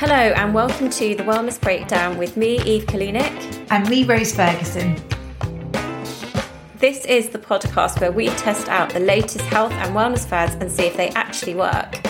Hello, 0.00 0.14
and 0.14 0.54
welcome 0.54 0.88
to 0.88 1.14
the 1.14 1.22
Wellness 1.24 1.60
Breakdown 1.60 2.16
with 2.16 2.34
me, 2.34 2.58
Eve 2.62 2.86
Kalinik. 2.86 3.66
And 3.70 3.86
me, 3.90 4.04
Rose 4.04 4.34
Ferguson. 4.34 4.96
This 6.76 7.04
is 7.04 7.28
the 7.28 7.38
podcast 7.38 8.00
where 8.00 8.10
we 8.10 8.28
test 8.28 8.70
out 8.70 8.88
the 8.88 8.98
latest 8.98 9.42
health 9.42 9.72
and 9.72 9.94
wellness 9.94 10.26
fads 10.26 10.54
and 10.54 10.72
see 10.72 10.84
if 10.84 10.96
they 10.96 11.10
actually 11.10 11.54
work. 11.54 12.00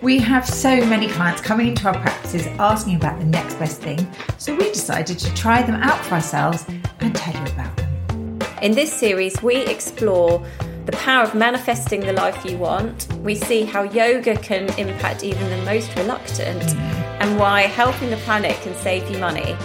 We 0.00 0.20
have 0.20 0.46
so 0.46 0.76
many 0.86 1.08
clients 1.08 1.40
coming 1.40 1.66
into 1.66 1.88
our 1.88 2.00
practices 2.00 2.46
asking 2.60 2.94
about 2.94 3.18
the 3.18 3.26
next 3.26 3.54
best 3.54 3.80
thing, 3.80 4.08
so 4.38 4.54
we 4.54 4.68
decided 4.68 5.18
to 5.18 5.34
try 5.34 5.60
them 5.60 5.82
out 5.82 5.98
for 6.04 6.14
ourselves 6.14 6.64
and 7.00 7.12
tell 7.16 7.34
you 7.34 7.52
about 7.52 7.76
them. 7.76 8.38
In 8.62 8.70
this 8.70 8.92
series, 8.92 9.42
we 9.42 9.56
explore 9.56 10.40
the 10.86 10.92
power 10.92 11.24
of 11.24 11.34
manifesting 11.34 11.98
the 11.98 12.12
life 12.12 12.44
you 12.44 12.56
want. 12.58 13.12
We 13.14 13.34
see 13.34 13.64
how 13.64 13.82
yoga 13.82 14.36
can 14.36 14.68
impact 14.78 15.24
even 15.24 15.50
the 15.50 15.64
most 15.64 15.92
reluctant, 15.96 16.62
mm. 16.62 16.99
And 17.20 17.38
why 17.38 17.62
helping 17.62 18.10
the 18.10 18.18
planet 18.18 18.54
can 18.62 18.74
save 18.74 19.10
you 19.10 19.18
money. 19.18 19.56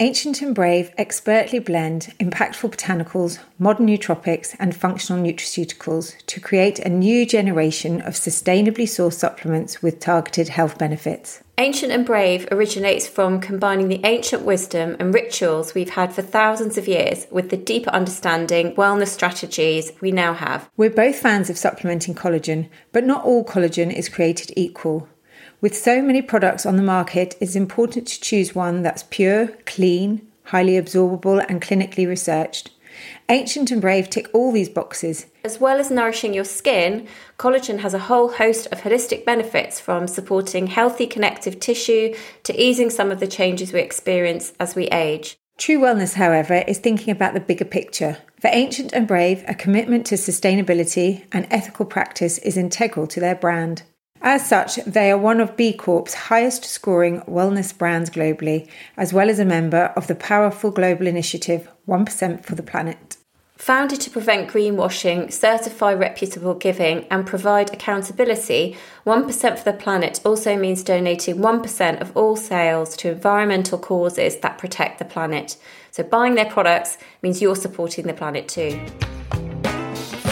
Ancient 0.00 0.42
and 0.42 0.56
Brave 0.56 0.92
expertly 0.98 1.60
blend 1.60 2.14
impactful 2.18 2.74
botanicals, 2.74 3.38
modern 3.60 3.86
nootropics, 3.86 4.56
and 4.58 4.74
functional 4.74 5.22
nutraceuticals 5.22 6.16
to 6.26 6.40
create 6.40 6.80
a 6.80 6.88
new 6.88 7.24
generation 7.24 8.00
of 8.00 8.14
sustainably 8.14 8.88
sourced 8.88 9.12
supplements 9.12 9.82
with 9.82 10.00
targeted 10.00 10.48
health 10.48 10.78
benefits. 10.78 11.44
Ancient 11.58 11.92
and 11.92 12.04
Brave 12.04 12.48
originates 12.50 13.06
from 13.06 13.40
combining 13.40 13.86
the 13.86 14.00
ancient 14.02 14.42
wisdom 14.42 14.96
and 14.98 15.14
rituals 15.14 15.74
we've 15.74 15.90
had 15.90 16.12
for 16.12 16.22
thousands 16.22 16.76
of 16.76 16.88
years 16.88 17.28
with 17.30 17.50
the 17.50 17.56
deeper 17.56 17.90
understanding, 17.90 18.74
wellness 18.74 19.08
strategies 19.08 19.92
we 20.00 20.10
now 20.10 20.34
have. 20.34 20.68
We're 20.76 20.90
both 20.90 21.20
fans 21.20 21.48
of 21.50 21.56
supplementing 21.56 22.16
collagen, 22.16 22.68
but 22.90 23.04
not 23.04 23.24
all 23.24 23.44
collagen 23.44 23.92
is 23.92 24.08
created 24.08 24.52
equal. 24.56 25.08
With 25.64 25.74
so 25.74 26.02
many 26.02 26.20
products 26.20 26.66
on 26.66 26.76
the 26.76 26.82
market, 26.82 27.38
it's 27.40 27.56
important 27.56 28.06
to 28.08 28.20
choose 28.20 28.54
one 28.54 28.82
that's 28.82 29.04
pure, 29.04 29.46
clean, 29.64 30.30
highly 30.42 30.74
absorbable, 30.74 31.42
and 31.48 31.62
clinically 31.62 32.06
researched. 32.06 32.68
Ancient 33.30 33.70
and 33.70 33.80
Brave 33.80 34.10
tick 34.10 34.28
all 34.34 34.52
these 34.52 34.68
boxes. 34.68 35.24
As 35.42 35.58
well 35.58 35.80
as 35.80 35.90
nourishing 35.90 36.34
your 36.34 36.44
skin, 36.44 37.08
collagen 37.38 37.78
has 37.78 37.94
a 37.94 37.98
whole 37.98 38.32
host 38.32 38.66
of 38.72 38.82
holistic 38.82 39.24
benefits 39.24 39.80
from 39.80 40.06
supporting 40.06 40.66
healthy 40.66 41.06
connective 41.06 41.58
tissue 41.60 42.14
to 42.42 42.62
easing 42.62 42.90
some 42.90 43.10
of 43.10 43.18
the 43.18 43.26
changes 43.26 43.72
we 43.72 43.80
experience 43.80 44.52
as 44.60 44.74
we 44.74 44.88
age. 44.88 45.38
True 45.56 45.78
wellness, 45.78 46.12
however, 46.12 46.62
is 46.68 46.76
thinking 46.76 47.10
about 47.10 47.32
the 47.32 47.40
bigger 47.40 47.64
picture. 47.64 48.18
For 48.38 48.50
Ancient 48.52 48.92
and 48.92 49.08
Brave, 49.08 49.42
a 49.48 49.54
commitment 49.54 50.04
to 50.08 50.16
sustainability 50.16 51.24
and 51.32 51.46
ethical 51.50 51.86
practice 51.86 52.36
is 52.36 52.58
integral 52.58 53.06
to 53.06 53.18
their 53.18 53.34
brand. 53.34 53.82
As 54.26 54.48
such, 54.48 54.76
they 54.86 55.10
are 55.10 55.18
one 55.18 55.38
of 55.38 55.54
B 55.54 55.74
Corp's 55.74 56.14
highest 56.14 56.64
scoring 56.64 57.20
wellness 57.28 57.76
brands 57.76 58.08
globally, 58.08 58.66
as 58.96 59.12
well 59.12 59.28
as 59.28 59.38
a 59.38 59.44
member 59.44 59.92
of 59.96 60.06
the 60.06 60.14
powerful 60.14 60.70
global 60.70 61.06
initiative 61.06 61.68
1% 61.86 62.42
for 62.42 62.54
the 62.54 62.62
Planet. 62.62 63.18
Founded 63.56 64.00
to 64.00 64.10
prevent 64.10 64.50
greenwashing, 64.50 65.30
certify 65.30 65.92
reputable 65.92 66.54
giving, 66.54 67.06
and 67.10 67.26
provide 67.26 67.74
accountability, 67.74 68.78
1% 69.06 69.58
for 69.58 69.64
the 69.70 69.76
Planet 69.76 70.22
also 70.24 70.56
means 70.56 70.82
donating 70.82 71.36
1% 71.36 72.00
of 72.00 72.16
all 72.16 72.34
sales 72.34 72.96
to 72.96 73.10
environmental 73.10 73.78
causes 73.78 74.38
that 74.38 74.56
protect 74.56 74.98
the 74.98 75.04
planet. 75.04 75.58
So 75.90 76.02
buying 76.02 76.34
their 76.34 76.50
products 76.50 76.96
means 77.20 77.42
you're 77.42 77.56
supporting 77.56 78.06
the 78.06 78.14
planet 78.14 78.48
too. 78.48 78.80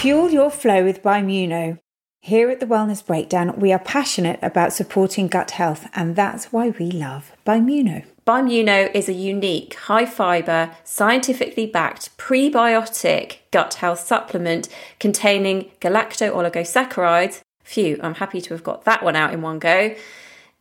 Fuel 0.01 0.31
your 0.31 0.51
flow 0.51 0.83
with 0.83 1.03
Bimuno. 1.03 1.82
Here 2.25 2.51
at 2.51 2.61
the 2.61 2.67
Wellness 2.67 3.05
Breakdown, 3.05 3.59
we 3.59 3.73
are 3.73 3.81
passionate 3.81 4.39
about 4.43 4.73
supporting 4.73 5.27
gut 5.27 5.51
health, 5.51 5.89
and 5.93 6.15
that's 6.15 6.53
why 6.53 6.69
we 6.69 6.89
love 6.89 7.33
Bimuno. 7.45 8.05
Bimuno 8.25 8.95
is 8.95 9.09
a 9.09 9.13
unique, 9.13 9.75
high 9.75 10.07
fibre, 10.07 10.71
scientifically 10.85 11.67
backed 11.67 12.17
prebiotic 12.19 13.39
gut 13.51 13.75
health 13.75 13.99
supplement 13.99 14.69
containing 15.01 15.73
galacto 15.81 16.33
oligosaccharides. 16.33 17.41
Phew, 17.65 17.99
I'm 18.01 18.15
happy 18.15 18.41
to 18.43 18.55
have 18.55 18.63
got 18.63 18.85
that 18.85 19.03
one 19.03 19.17
out 19.17 19.35
in 19.35 19.43
one 19.43 19.59
go. 19.59 19.93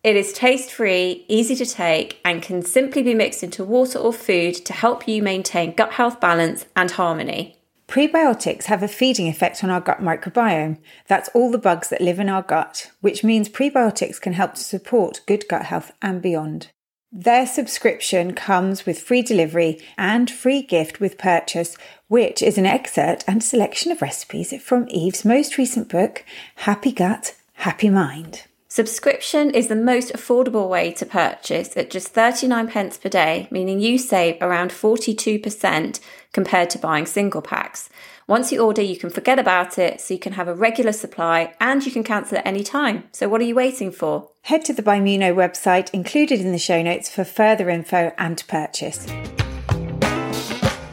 It 0.04 0.16
is 0.16 0.34
taste 0.34 0.72
free, 0.72 1.26
easy 1.28 1.56
to 1.58 1.66
take, 1.68 2.20
and 2.26 2.42
can 2.42 2.64
simply 2.64 3.04
be 3.04 3.14
mixed 3.14 3.44
into 3.44 3.64
water 3.64 4.00
or 4.00 4.14
food 4.14 4.56
to 4.66 4.74
help 4.74 5.08
you 5.08 5.22
maintain 5.22 5.76
gut 5.76 5.92
health 5.92 6.20
balance 6.20 6.66
and 6.76 6.90
harmony. 6.90 7.61
Prebiotics 7.92 8.68
have 8.68 8.82
a 8.82 8.88
feeding 8.88 9.28
effect 9.28 9.66
on 9.66 9.70
our 9.70 9.82
gut 9.82 10.00
microbiome. 10.00 10.78
That's 11.10 11.28
all 11.34 11.52
the 11.52 11.58
bugs 11.58 11.90
that 11.90 12.00
live 12.00 12.20
in 12.20 12.30
our 12.30 12.42
gut, 12.42 12.90
which 13.02 13.22
means 13.22 13.50
prebiotics 13.50 14.22
can 14.22 14.32
help 14.32 14.54
to 14.54 14.64
support 14.64 15.20
good 15.28 15.44
gut 15.50 15.66
health 15.66 15.92
and 16.02 16.22
beyond. 16.22 16.70
Their 17.12 17.46
subscription 17.46 18.34
comes 18.34 18.86
with 18.86 19.02
free 19.02 19.22
delivery 19.22 19.78
and 19.98 20.32
free 20.32 20.62
gift 20.62 21.02
with 21.02 21.18
purchase, 21.18 21.76
which 22.08 22.42
is 22.42 22.58
an 22.58 22.66
excerpt 22.66 23.26
and 23.28 23.44
selection 23.44 23.92
of 23.92 24.02
recipes 24.02 24.54
from 24.64 24.88
Eve's 24.88 25.26
most 25.26 25.58
recent 25.58 25.90
book, 25.90 26.24
Happy 26.56 26.94
Gut, 26.94 27.36
Happy 27.56 27.90
Mind. 27.90 28.46
Subscription 28.72 29.52
is 29.52 29.68
the 29.68 29.76
most 29.76 30.14
affordable 30.14 30.70
way 30.70 30.94
to 30.94 31.06
purchase 31.06 31.76
at 31.76 31.90
just 31.90 32.08
39 32.08 32.70
pence 32.70 32.98
per 32.98 33.10
day, 33.10 33.50
meaning 33.52 33.82
you 33.82 33.98
save 33.98 34.38
around 34.40 34.72
42% 34.72 36.00
compared 36.32 36.70
to 36.70 36.80
buying 36.80 37.06
single 37.06 37.42
packs. 37.42 37.90
Once 38.28 38.50
you 38.50 38.62
order, 38.62 38.82
you 38.82 38.96
can 38.96 39.10
forget 39.10 39.38
about 39.38 39.78
it 39.78 40.00
so 40.00 40.14
you 40.14 40.20
can 40.22 40.32
have 40.32 40.48
a 40.48 40.56
regular 40.56 40.94
supply 40.94 41.54
and 41.60 41.86
you 41.86 41.92
can 41.92 42.06
cancel 42.06 42.38
at 42.38 42.48
any 42.48 42.64
time. 42.64 43.04
So 43.12 43.28
what 43.28 43.42
are 43.42 43.44
you 43.44 43.56
waiting 43.56 43.92
for? 43.92 44.30
Head 44.44 44.64
to 44.64 44.74
the 44.74 44.82
Bimuno 44.84 45.36
website 45.36 45.90
included 45.94 46.40
in 46.40 46.54
the 46.54 46.58
show 46.58 46.82
notes 46.82 47.14
for 47.14 47.26
further 47.26 47.70
info 47.70 48.14
and 48.18 48.42
purchase 48.48 49.06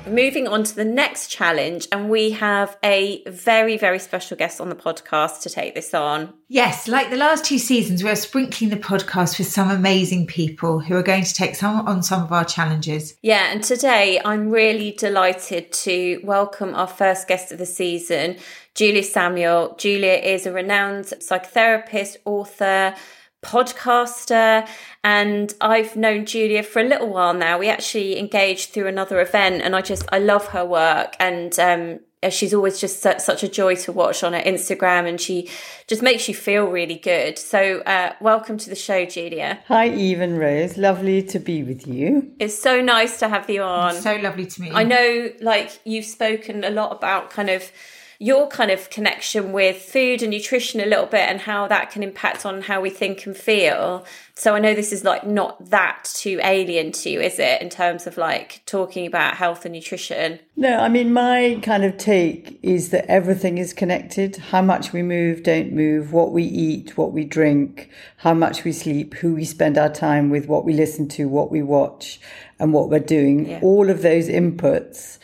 moving 0.09 0.49
on 0.49 0.65
to 0.65 0.75
the 0.75 0.85
next 0.85 1.29
challenge, 1.29 1.89
and 1.93 2.11
we 2.11 2.31
have 2.31 2.77
a 2.83 3.23
very, 3.29 3.77
very 3.77 3.99
special 3.99 4.37
guest 4.37 4.61
on 4.61 4.69
the 4.69 4.75
podcast 4.75 5.43
to 5.43 5.51
take 5.51 5.75
this 5.75 5.95
on. 5.95 6.35
Yes, 6.49 6.89
like 6.89 7.11
the 7.11 7.17
last 7.17 7.45
two 7.45 7.59
seasons, 7.59 8.03
we're 8.03 8.17
sprinkling 8.17 8.71
the 8.71 8.77
podcast 8.77 9.39
with 9.39 9.49
some 9.49 9.71
amazing 9.71 10.27
people 10.27 10.81
who 10.81 10.95
are 10.95 11.03
going 11.03 11.25
to 11.25 11.35
take 11.35 11.55
some 11.55 11.87
on 11.87 12.03
some 12.03 12.23
of 12.23 12.33
our 12.33 12.45
challenges. 12.45 13.15
Yeah, 13.23 13.53
and 13.53 13.63
today 13.63 14.21
I'm 14.25 14.51
really 14.51 14.93
delighted 14.93 15.73
to 15.73 16.21
welcome 16.25 16.75
our 16.75 16.87
first 16.87 17.29
guest 17.29 17.53
of 17.53 17.59
the 17.59 17.67
season, 17.67 18.37
Julia 18.75 19.03
Samuel. 19.03 19.75
Julia 19.79 20.15
is 20.15 20.47
a 20.47 20.53
renowned 20.53 21.07
psychotherapist, 21.07 22.17
author, 22.25 22.95
podcaster 23.43 24.69
and 25.05 25.55
I've 25.61 25.97
known 25.97 26.27
Julia 26.27 26.63
for 26.63 26.81
a 26.81 26.85
little 26.85 27.09
while 27.09 27.35
now. 27.35 27.59
We 27.59 27.69
actually 27.69 28.19
engaged 28.19 28.71
through 28.71 28.89
another 28.89 29.21
event 29.21 29.63
and 29.63 29.77
I 29.77 29.81
just 29.81 30.05
I 30.11 30.19
love 30.19 30.49
her 30.49 30.65
work 30.65 31.15
and 31.21 31.57
um 31.59 32.01
she's 32.31 32.53
always 32.53 32.81
just 32.81 33.01
such 33.01 33.45
a 33.45 33.49
joy 33.49 33.77
to 33.77 33.93
watch 33.93 34.25
on 34.25 34.33
her 34.33 34.41
Instagram 34.41 35.09
and 35.09 35.21
she 35.21 35.49
just 35.87 36.03
makes 36.03 36.27
you 36.27 36.35
feel 36.35 36.65
really 36.67 36.97
good. 36.97 37.39
So 37.39 37.79
uh 37.83 38.15
welcome 38.21 38.59
to 38.59 38.69
the 38.69 38.75
show 38.75 39.05
Julia. 39.05 39.61
Hi 39.69 39.89
Eve 39.89 40.21
and 40.21 40.37
Rose, 40.37 40.77
lovely 40.77 41.23
to 41.23 41.39
be 41.39 41.63
with 41.63 41.87
you. 41.87 42.33
It's 42.41 42.61
so 42.61 42.83
nice 42.83 43.21
to 43.21 43.29
have 43.29 43.49
you 43.49 43.63
on. 43.63 43.95
It's 43.95 44.03
so 44.03 44.17
lovely 44.17 44.47
to 44.47 44.63
meet 44.63 44.73
you. 44.73 44.77
I 44.77 44.83
know 44.83 45.31
like 45.41 45.81
you've 45.85 46.07
spoken 46.07 46.65
a 46.65 46.71
lot 46.71 46.91
about 46.91 47.31
kind 47.31 47.51
of 47.51 47.71
your 48.21 48.49
kind 48.49 48.73
of 48.73 48.91
connection 48.91 49.53
with 49.53 49.81
food 49.81 50.23
and 50.23 50.33
nutrition 50.33 50.81
a 50.81 50.87
little 50.87 51.07
bit 51.07 51.29
and 51.29 51.41
how 51.43 51.69
that 51.69 51.89
can 51.91 52.03
impact 52.03 52.45
on 52.45 52.63
how 52.63 52.81
we 52.81 52.91
think 52.91 53.25
and 53.27 53.37
feel. 53.37 54.05
So 54.35 54.57
I 54.57 54.59
know 54.59 54.75
this 54.75 54.93
is 54.93 55.05
like 55.05 55.25
not 55.25 55.71
that 55.71 56.11
too 56.15 56.41
alien 56.43 56.91
to 56.93 57.11
you, 57.11 57.21
is 57.21 57.39
it, 57.39 57.63
in 57.63 57.71
terms 57.71 58.09
of 58.09 58.17
like 58.17 58.63
talking 58.67 59.07
about 59.07 59.37
health 59.37 59.65
and 59.65 59.73
nutrition? 59.73 60.41
No, 60.57 60.79
I 60.79 60.89
mean, 60.89 61.13
my 61.13 61.61
kind 61.63 61.85
of 61.85 61.97
take 61.97 62.59
is 62.61 62.91
that 62.91 63.07
everything 63.07 63.57
is 63.57 63.73
connected. 63.73 64.37
How 64.37 64.63
much 64.63 64.93
we 64.93 65.03
move, 65.03 65.45
don't 65.45 65.73
move, 65.73 66.13
what 66.13 66.33
we 66.33 66.43
eat, 66.43 66.97
what 66.97 67.13
we 67.13 67.25
drink, 67.25 67.89
how 68.17 68.35
much 68.35 68.65
we 68.65 68.73
sleep, 68.73 69.15
who 69.15 69.37
we 69.37 69.45
spend 69.45 69.79
our 69.79 69.93
time 69.93 70.29
with, 70.29 70.49
what 70.49 70.65
we 70.65 70.73
listen 70.73 71.07
to, 71.11 71.29
what 71.29 71.53
we 71.53 71.63
watch, 71.63 72.19
and 72.59 72.73
what 72.73 72.89
we're 72.89 72.99
doing. 72.99 73.49
Yeah. 73.49 73.61
All 73.63 73.89
of 73.91 74.03
those 74.03 74.29
inputs 74.29 75.19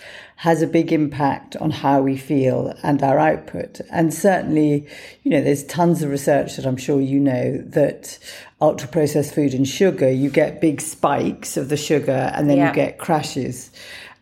has 0.44 0.60
a 0.60 0.66
big 0.66 0.92
impact 0.92 1.56
on 1.56 1.70
how 1.70 2.02
we 2.02 2.18
feel 2.18 2.74
and 2.82 3.02
our 3.02 3.18
output. 3.18 3.80
And 3.90 4.12
certainly, 4.12 4.86
you 5.22 5.30
know, 5.30 5.40
there's 5.40 5.64
tons 5.64 6.02
of 6.02 6.10
research 6.10 6.56
that 6.56 6.66
I'm 6.66 6.76
sure 6.76 7.00
you 7.00 7.18
know 7.18 7.56
that 7.68 8.18
ultra 8.60 8.86
processed 8.86 9.34
food 9.34 9.54
and 9.54 9.66
sugar, 9.66 10.10
you 10.10 10.28
get 10.28 10.60
big 10.60 10.82
spikes 10.82 11.56
of 11.56 11.70
the 11.70 11.78
sugar 11.78 12.30
and 12.34 12.50
then 12.50 12.58
yeah. 12.58 12.68
you 12.68 12.74
get 12.74 12.98
crashes. 12.98 13.70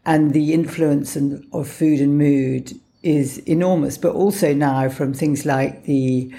And 0.06 0.32
the 0.32 0.52
influence 0.52 1.16
of 1.16 1.66
food 1.66 1.98
and 1.98 2.16
mood 2.18 2.70
is 3.02 3.38
enormous, 3.38 3.98
but 3.98 4.14
also 4.14 4.54
now 4.54 4.88
from 4.90 5.12
things 5.12 5.44
like 5.44 5.86
the 5.86 6.32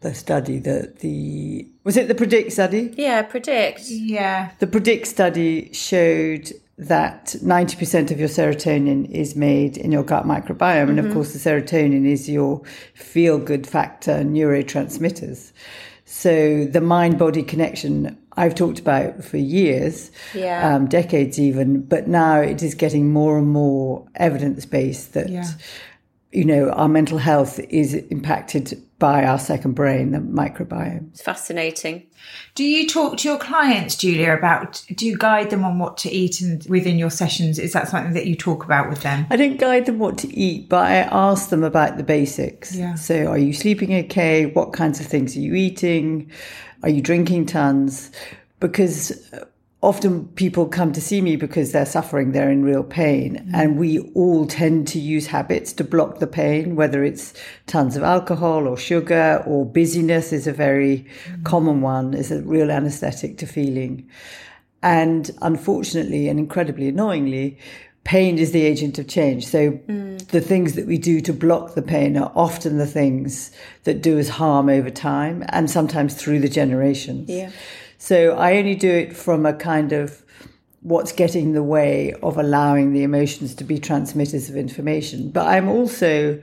the 0.00 0.14
study 0.14 0.58
that 0.60 1.00
the 1.00 1.66
was 1.84 1.96
it 1.98 2.08
the 2.08 2.14
predict 2.14 2.52
study 2.52 2.94
Yeah, 2.96 3.20
predict. 3.22 3.80
Yeah. 3.90 4.52
the 4.60 4.66
predict 4.66 5.06
study 5.06 5.70
showed 5.74 6.52
that 6.78 7.34
90% 7.42 8.10
of 8.10 8.20
your 8.20 8.28
serotonin 8.28 9.10
is 9.10 9.34
made 9.34 9.78
in 9.78 9.90
your 9.92 10.02
gut 10.02 10.24
microbiome 10.26 10.90
and 10.90 10.98
of 10.98 11.10
course 11.12 11.32
the 11.32 11.38
serotonin 11.38 12.04
is 12.06 12.28
your 12.28 12.60
feel 12.94 13.38
good 13.38 13.66
factor 13.66 14.22
neurotransmitters 14.22 15.52
so 16.04 16.66
the 16.66 16.80
mind 16.80 17.18
body 17.18 17.42
connection 17.42 18.16
i've 18.36 18.54
talked 18.54 18.78
about 18.78 19.24
for 19.24 19.38
years 19.38 20.10
Yeah. 20.34 20.74
um, 20.76 20.86
decades 20.86 21.40
even 21.40 21.80
but 21.80 22.08
now 22.08 22.40
it 22.40 22.62
is 22.62 22.74
getting 22.74 23.10
more 23.10 23.38
and 23.38 23.48
more 23.48 24.06
evidence 24.14 24.66
based 24.66 25.14
that 25.14 25.30
Yeah. 25.30 25.44
You 26.32 26.44
know 26.44 26.70
our 26.70 26.88
mental 26.88 27.18
health 27.18 27.58
is 27.70 27.94
impacted 27.94 28.82
by 28.98 29.24
our 29.24 29.38
second 29.38 29.74
brain 29.74 30.12
the 30.12 30.18
microbiome 30.18 31.10
It's 31.10 31.22
fascinating. 31.22 32.06
Do 32.54 32.64
you 32.64 32.88
talk 32.88 33.18
to 33.18 33.28
your 33.28 33.38
clients, 33.38 33.96
Julia, 33.96 34.32
about, 34.32 34.82
do 34.94 35.06
you 35.06 35.18
guide 35.18 35.50
them 35.50 35.64
on 35.64 35.78
what 35.78 35.98
to 35.98 36.10
eat 36.10 36.40
and 36.40 36.64
within 36.68 36.98
your 36.98 37.10
sessions? 37.10 37.58
Is 37.58 37.74
that 37.74 37.88
something 37.88 38.14
that 38.14 38.26
you 38.26 38.34
talk 38.34 38.64
about 38.64 38.88
with 38.88 39.02
them? 39.02 39.26
I 39.28 39.36
don't 39.36 39.58
guide 39.58 39.84
them 39.84 39.98
what 39.98 40.16
to 40.18 40.34
eat, 40.34 40.70
but 40.70 40.86
I 40.86 40.96
ask 40.96 41.50
them 41.50 41.62
about 41.62 41.98
the 41.98 42.02
basics. 42.02 42.74
Yeah. 42.74 42.94
So, 42.94 43.26
are 43.26 43.38
you 43.38 43.52
sleeping 43.52 43.92
okay? 44.04 44.46
What 44.46 44.72
kinds 44.72 44.98
of 44.98 45.06
things 45.06 45.36
are 45.36 45.40
you 45.40 45.54
eating? 45.54 46.30
Are 46.82 46.88
you 46.88 47.02
drinking 47.02 47.46
tons? 47.46 48.10
Because 48.60 49.12
often 49.86 50.26
people 50.34 50.66
come 50.66 50.92
to 50.92 51.00
see 51.00 51.20
me 51.20 51.36
because 51.36 51.70
they're 51.70 51.86
suffering, 51.86 52.32
they're 52.32 52.50
in 52.50 52.64
real 52.64 52.82
pain. 52.82 53.36
Mm-hmm. 53.36 53.54
And 53.54 53.78
we 53.78 54.00
all 54.14 54.44
tend 54.44 54.88
to 54.88 54.98
use 54.98 55.28
habits 55.28 55.72
to 55.74 55.84
block 55.84 56.18
the 56.18 56.26
pain, 56.26 56.74
whether 56.74 57.04
it's 57.04 57.32
tons 57.68 57.96
of 57.96 58.02
alcohol 58.02 58.66
or 58.66 58.76
sugar 58.76 59.44
or 59.46 59.64
busyness 59.64 60.32
is 60.32 60.48
a 60.48 60.52
very 60.52 61.06
mm-hmm. 61.28 61.42
common 61.44 61.82
one, 61.82 62.14
is 62.14 62.32
a 62.32 62.42
real 62.42 62.72
anesthetic 62.72 63.38
to 63.38 63.46
feeling. 63.46 64.10
And 64.82 65.30
unfortunately 65.40 66.28
and 66.28 66.40
incredibly 66.40 66.88
annoyingly, 66.88 67.56
pain 68.02 68.38
is 68.38 68.50
the 68.50 68.62
agent 68.62 68.98
of 68.98 69.06
change. 69.06 69.46
So 69.46 69.70
mm. 69.70 70.26
the 70.28 70.40
things 70.40 70.74
that 70.74 70.88
we 70.88 70.98
do 70.98 71.20
to 71.20 71.32
block 71.32 71.74
the 71.74 71.82
pain 71.82 72.16
are 72.16 72.32
often 72.34 72.78
the 72.78 72.86
things 72.86 73.52
that 73.84 74.02
do 74.02 74.18
us 74.18 74.28
harm 74.28 74.68
over 74.68 74.90
time 74.90 75.44
and 75.50 75.70
sometimes 75.70 76.14
through 76.14 76.40
the 76.40 76.48
generations. 76.48 77.30
Yeah. 77.30 77.50
So 78.06 78.36
I 78.36 78.58
only 78.58 78.76
do 78.76 78.88
it 78.88 79.16
from 79.16 79.44
a 79.44 79.52
kind 79.52 79.92
of 79.92 80.22
what's 80.82 81.10
getting 81.10 81.46
in 81.46 81.52
the 81.54 81.62
way 81.64 82.14
of 82.22 82.38
allowing 82.38 82.92
the 82.92 83.02
emotions 83.02 83.52
to 83.56 83.64
be 83.64 83.80
transmitters 83.80 84.48
of 84.48 84.54
information. 84.54 85.30
But 85.30 85.48
I'm 85.48 85.68
also 85.68 86.40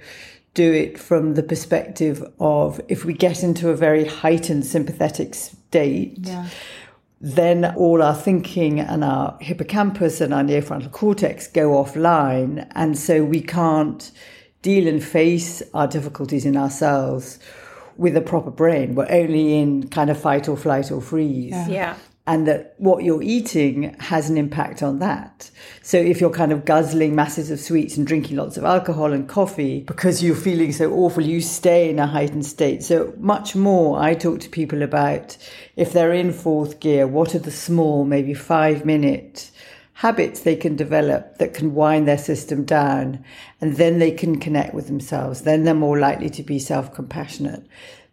do 0.55 0.73
it 0.73 0.99
from 0.99 1.35
the 1.35 1.41
perspective 1.41 2.21
of 2.37 2.81
if 2.89 3.05
we 3.05 3.13
get 3.13 3.43
into 3.43 3.69
a 3.69 3.77
very 3.77 4.03
heightened 4.03 4.65
sympathetic 4.65 5.35
state, 5.35 6.17
Yeah. 6.19 6.47
then 7.21 7.63
all 7.77 8.03
our 8.03 8.13
thinking 8.13 8.81
and 8.81 9.01
our 9.01 9.37
hippocampus 9.39 10.19
and 10.19 10.33
our 10.33 10.43
neofrontal 10.43 10.91
cortex 10.91 11.47
go 11.47 11.81
offline. 11.81 12.67
And 12.75 12.97
so 12.97 13.23
we 13.23 13.39
can't 13.39 14.11
deal 14.63 14.85
and 14.85 15.01
face 15.01 15.63
our 15.73 15.87
difficulties 15.87 16.45
in 16.45 16.57
ourselves 16.57 17.39
with 17.97 18.15
a 18.17 18.21
proper 18.21 18.51
brain. 18.51 18.95
We're 18.95 19.07
only 19.09 19.59
in 19.59 19.87
kind 19.89 20.09
of 20.09 20.19
fight 20.19 20.47
or 20.47 20.57
flight 20.57 20.91
or 20.91 21.01
freeze. 21.01 21.53
Yeah. 21.67 21.95
And 22.25 22.47
that 22.47 22.75
what 22.77 23.03
you're 23.03 23.21
eating 23.21 23.95
has 23.99 24.29
an 24.29 24.37
impact 24.37 24.81
on 24.81 24.99
that. 24.99 25.51
So 25.81 25.97
if 25.97 26.21
you're 26.21 26.29
kind 26.29 26.53
of 26.53 26.63
guzzling 26.63 27.15
masses 27.15 27.51
of 27.51 27.59
sweets 27.59 27.97
and 27.97 28.07
drinking 28.07 28.37
lots 28.37 28.55
of 28.55 28.63
alcohol 28.63 29.11
and 29.11 29.27
coffee 29.27 29.81
because 29.81 30.23
you're 30.23 30.33
feeling 30.33 30.71
so 30.71 30.93
awful, 30.93 31.21
you 31.21 31.41
stay 31.41 31.89
in 31.89 31.99
a 31.99 32.07
heightened 32.07 32.45
state. 32.45 32.81
So 32.81 33.13
much 33.17 33.57
more, 33.57 33.99
I 34.01 34.13
talk 34.13 34.39
to 34.39 34.49
people 34.49 34.83
about 34.83 35.37
if 35.75 35.91
they're 35.91 36.13
in 36.13 36.31
fourth 36.31 36.79
gear, 36.79 37.07
what 37.07 37.35
are 37.35 37.39
the 37.39 37.51
small, 37.51 38.05
maybe 38.05 38.33
five 38.33 38.85
minute 38.85 39.51
habits 39.93 40.41
they 40.41 40.55
can 40.55 40.75
develop 40.75 41.37
that 41.37 41.53
can 41.53 41.73
wind 41.73 42.07
their 42.07 42.17
system 42.17 42.63
down 42.63 43.23
and 43.61 43.77
then 43.77 43.99
they 43.99 44.11
can 44.11 44.39
connect 44.39 44.73
with 44.73 44.87
themselves. 44.87 45.41
Then 45.41 45.63
they're 45.63 45.73
more 45.73 45.99
likely 45.99 46.29
to 46.31 46.43
be 46.43 46.59
self 46.59 46.93
compassionate. 46.93 47.65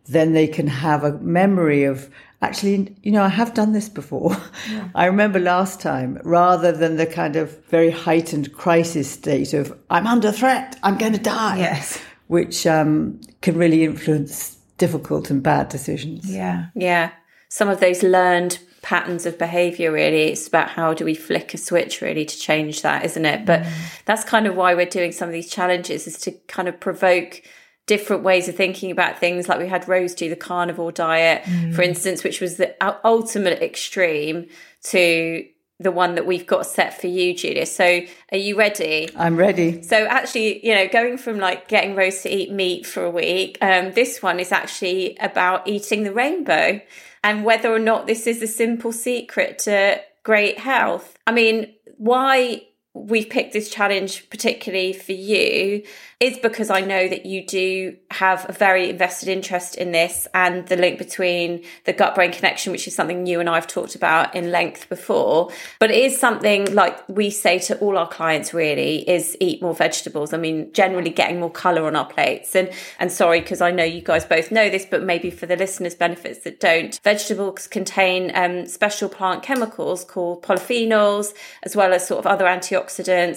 Then 0.06 0.32
they 0.32 0.46
can 0.46 0.66
have 0.66 1.04
a 1.04 1.18
memory 1.18 1.84
of 1.84 2.10
actually, 2.42 2.94
you 3.02 3.12
know, 3.12 3.22
I 3.22 3.28
have 3.28 3.54
done 3.54 3.72
this 3.72 3.88
before. 3.88 4.36
I 4.94 5.06
remember 5.06 5.38
last 5.38 5.80
time, 5.80 6.20
rather 6.24 6.72
than 6.72 6.96
the 6.96 7.06
kind 7.06 7.36
of 7.36 7.64
very 7.66 7.90
heightened 7.90 8.52
crisis 8.52 9.10
state 9.10 9.52
of, 9.52 9.76
I'm 9.90 10.06
under 10.06 10.32
threat, 10.32 10.78
I'm 10.82 10.96
going 10.96 11.12
to 11.12 11.18
die. 11.18 11.58
Yes. 11.58 12.02
Which 12.28 12.66
um, 12.66 13.20
can 13.42 13.56
really 13.56 13.84
influence 13.84 14.56
difficult 14.78 15.30
and 15.30 15.42
bad 15.42 15.68
decisions. 15.68 16.30
Yeah. 16.30 16.66
Yeah. 16.74 17.10
Some 17.48 17.68
of 17.68 17.80
those 17.80 18.02
learned 18.02 18.58
patterns 18.82 19.26
of 19.26 19.38
behavior 19.38 19.92
really. 19.92 20.24
It's 20.28 20.48
about 20.48 20.70
how 20.70 20.94
do 20.94 21.04
we 21.04 21.14
flick 21.14 21.54
a 21.54 21.58
switch 21.58 22.00
really 22.00 22.24
to 22.24 22.38
change 22.38 22.82
that 22.82 23.04
isn't 23.04 23.24
it? 23.24 23.44
But 23.44 23.66
that's 24.04 24.24
kind 24.24 24.46
of 24.46 24.56
why 24.56 24.74
we're 24.74 24.86
doing 24.86 25.12
some 25.12 25.28
of 25.28 25.32
these 25.32 25.50
challenges 25.50 26.06
is 26.06 26.18
to 26.20 26.32
kind 26.48 26.68
of 26.68 26.80
provoke 26.80 27.42
different 27.86 28.22
ways 28.22 28.48
of 28.48 28.54
thinking 28.54 28.90
about 28.90 29.18
things. 29.18 29.48
Like 29.48 29.58
we 29.58 29.68
had 29.68 29.88
rose 29.88 30.14
do 30.14 30.28
the 30.28 30.36
carnivore 30.36 30.92
diet 30.92 31.44
for 31.74 31.82
instance 31.82 32.24
which 32.24 32.40
was 32.40 32.56
the 32.56 32.74
ultimate 33.04 33.62
extreme 33.62 34.48
to 34.84 35.46
the 35.78 35.90
one 35.90 36.14
that 36.14 36.26
we've 36.26 36.46
got 36.46 36.66
set 36.66 37.00
for 37.00 37.06
you 37.06 37.34
julia 37.34 37.64
so 37.64 38.02
are 38.32 38.38
you 38.38 38.56
ready? 38.56 39.08
I'm 39.16 39.36
ready. 39.36 39.82
so 39.82 40.06
actually, 40.06 40.64
you 40.64 40.74
know, 40.74 40.86
going 40.88 41.18
from 41.18 41.38
like 41.38 41.68
getting 41.68 41.96
Rose 41.96 42.22
to 42.22 42.34
eat 42.34 42.52
meat 42.52 42.86
for 42.86 43.04
a 43.04 43.10
week, 43.10 43.58
um, 43.60 43.92
this 43.92 44.22
one 44.22 44.38
is 44.38 44.52
actually 44.52 45.16
about 45.18 45.66
eating 45.66 46.04
the 46.04 46.12
rainbow 46.12 46.80
and 47.22 47.44
whether 47.44 47.72
or 47.72 47.78
not 47.78 48.06
this 48.06 48.26
is 48.26 48.42
a 48.42 48.46
simple 48.46 48.92
secret 48.92 49.58
to 49.60 50.00
great 50.22 50.58
health. 50.58 51.16
I 51.26 51.32
mean, 51.32 51.74
why 51.96 52.62
we've 52.92 53.30
picked 53.30 53.52
this 53.52 53.70
challenge 53.70 54.28
particularly 54.30 54.92
for 54.92 55.12
you 55.12 55.82
is 56.20 56.36
because 56.36 56.68
I 56.68 56.82
know 56.82 57.08
that 57.08 57.24
you 57.24 57.46
do 57.46 57.96
have 58.10 58.44
a 58.46 58.52
very 58.52 58.90
invested 58.90 59.30
interest 59.30 59.74
in 59.74 59.90
this 59.90 60.28
and 60.34 60.68
the 60.68 60.76
link 60.76 60.98
between 60.98 61.64
the 61.86 61.94
gut 61.94 62.14
brain 62.14 62.30
connection, 62.30 62.72
which 62.72 62.86
is 62.86 62.94
something 62.94 63.26
you 63.26 63.40
and 63.40 63.48
I 63.48 63.54
have 63.54 63.66
talked 63.66 63.94
about 63.94 64.34
in 64.34 64.50
length 64.50 64.90
before. 64.90 65.50
But 65.78 65.90
it 65.90 65.96
is 65.96 66.20
something 66.20 66.74
like 66.74 67.08
we 67.08 67.30
say 67.30 67.58
to 67.60 67.78
all 67.78 67.96
our 67.96 68.06
clients 68.08 68.52
really 68.52 69.08
is 69.08 69.34
eat 69.40 69.62
more 69.62 69.74
vegetables. 69.74 70.34
I 70.34 70.36
mean, 70.36 70.70
generally 70.74 71.08
getting 71.08 71.40
more 71.40 71.50
colour 71.50 71.86
on 71.86 71.96
our 71.96 72.04
plates. 72.04 72.54
And 72.54 72.70
and 72.98 73.10
sorry, 73.10 73.40
because 73.40 73.62
I 73.62 73.70
know 73.70 73.84
you 73.84 74.02
guys 74.02 74.26
both 74.26 74.50
know 74.50 74.68
this, 74.68 74.84
but 74.84 75.02
maybe 75.02 75.30
for 75.30 75.46
the 75.46 75.56
listeners' 75.56 75.94
benefits 75.94 76.40
that 76.40 76.60
don't, 76.60 77.00
vegetables 77.02 77.66
contain 77.66 78.30
um, 78.34 78.66
special 78.66 79.08
plant 79.08 79.42
chemicals 79.42 80.04
called 80.04 80.42
polyphenols, 80.42 81.32
as 81.62 81.74
well 81.74 81.94
as 81.94 82.06
sort 82.06 82.18
of 82.18 82.26
other 82.26 82.44
antioxidants, 82.44 82.79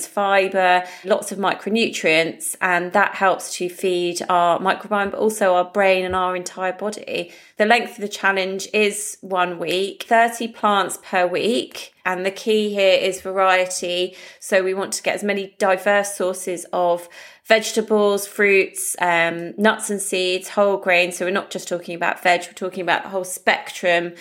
fibre, 0.07 0.83
lots 1.03 1.31
of 1.31 1.37
micronutrients, 1.37 2.55
and 2.61 2.93
that 2.93 3.15
helps 3.15 3.55
to 3.57 3.69
feed 3.69 4.21
our 4.29 4.59
microbiome, 4.59 5.11
but 5.11 5.19
also 5.19 5.55
our 5.55 5.65
brain 5.65 6.05
and 6.05 6.15
our 6.15 6.35
entire 6.35 6.73
body. 6.73 7.31
The 7.57 7.65
length 7.65 7.93
of 7.93 8.01
the 8.01 8.07
challenge 8.07 8.67
is 8.73 9.17
one 9.21 9.59
week, 9.59 10.05
30 10.07 10.49
plants 10.49 10.97
per 11.03 11.27
week. 11.27 11.93
And 12.05 12.25
the 12.25 12.31
key 12.31 12.73
here 12.73 12.97
is 12.97 13.21
variety. 13.21 14.17
So 14.39 14.61
we 14.61 14.73
want 14.73 14.91
to 14.93 15.03
get 15.03 15.15
as 15.15 15.23
many 15.23 15.55
diverse 15.57 16.15
sources 16.15 16.65
of 16.73 17.07
vegetables, 17.45 18.27
fruits, 18.27 18.95
um, 18.99 19.53
nuts 19.57 19.89
and 19.89 20.01
seeds, 20.01 20.49
whole 20.49 20.77
grains. 20.77 21.17
So 21.17 21.25
we're 21.25 21.31
not 21.31 21.51
just 21.51 21.67
talking 21.67 21.95
about 21.95 22.21
veg, 22.21 22.41
we're 22.47 22.53
talking 22.53 22.81
about 22.81 23.03
the 23.03 23.09
whole 23.09 23.23
spectrum 23.23 24.13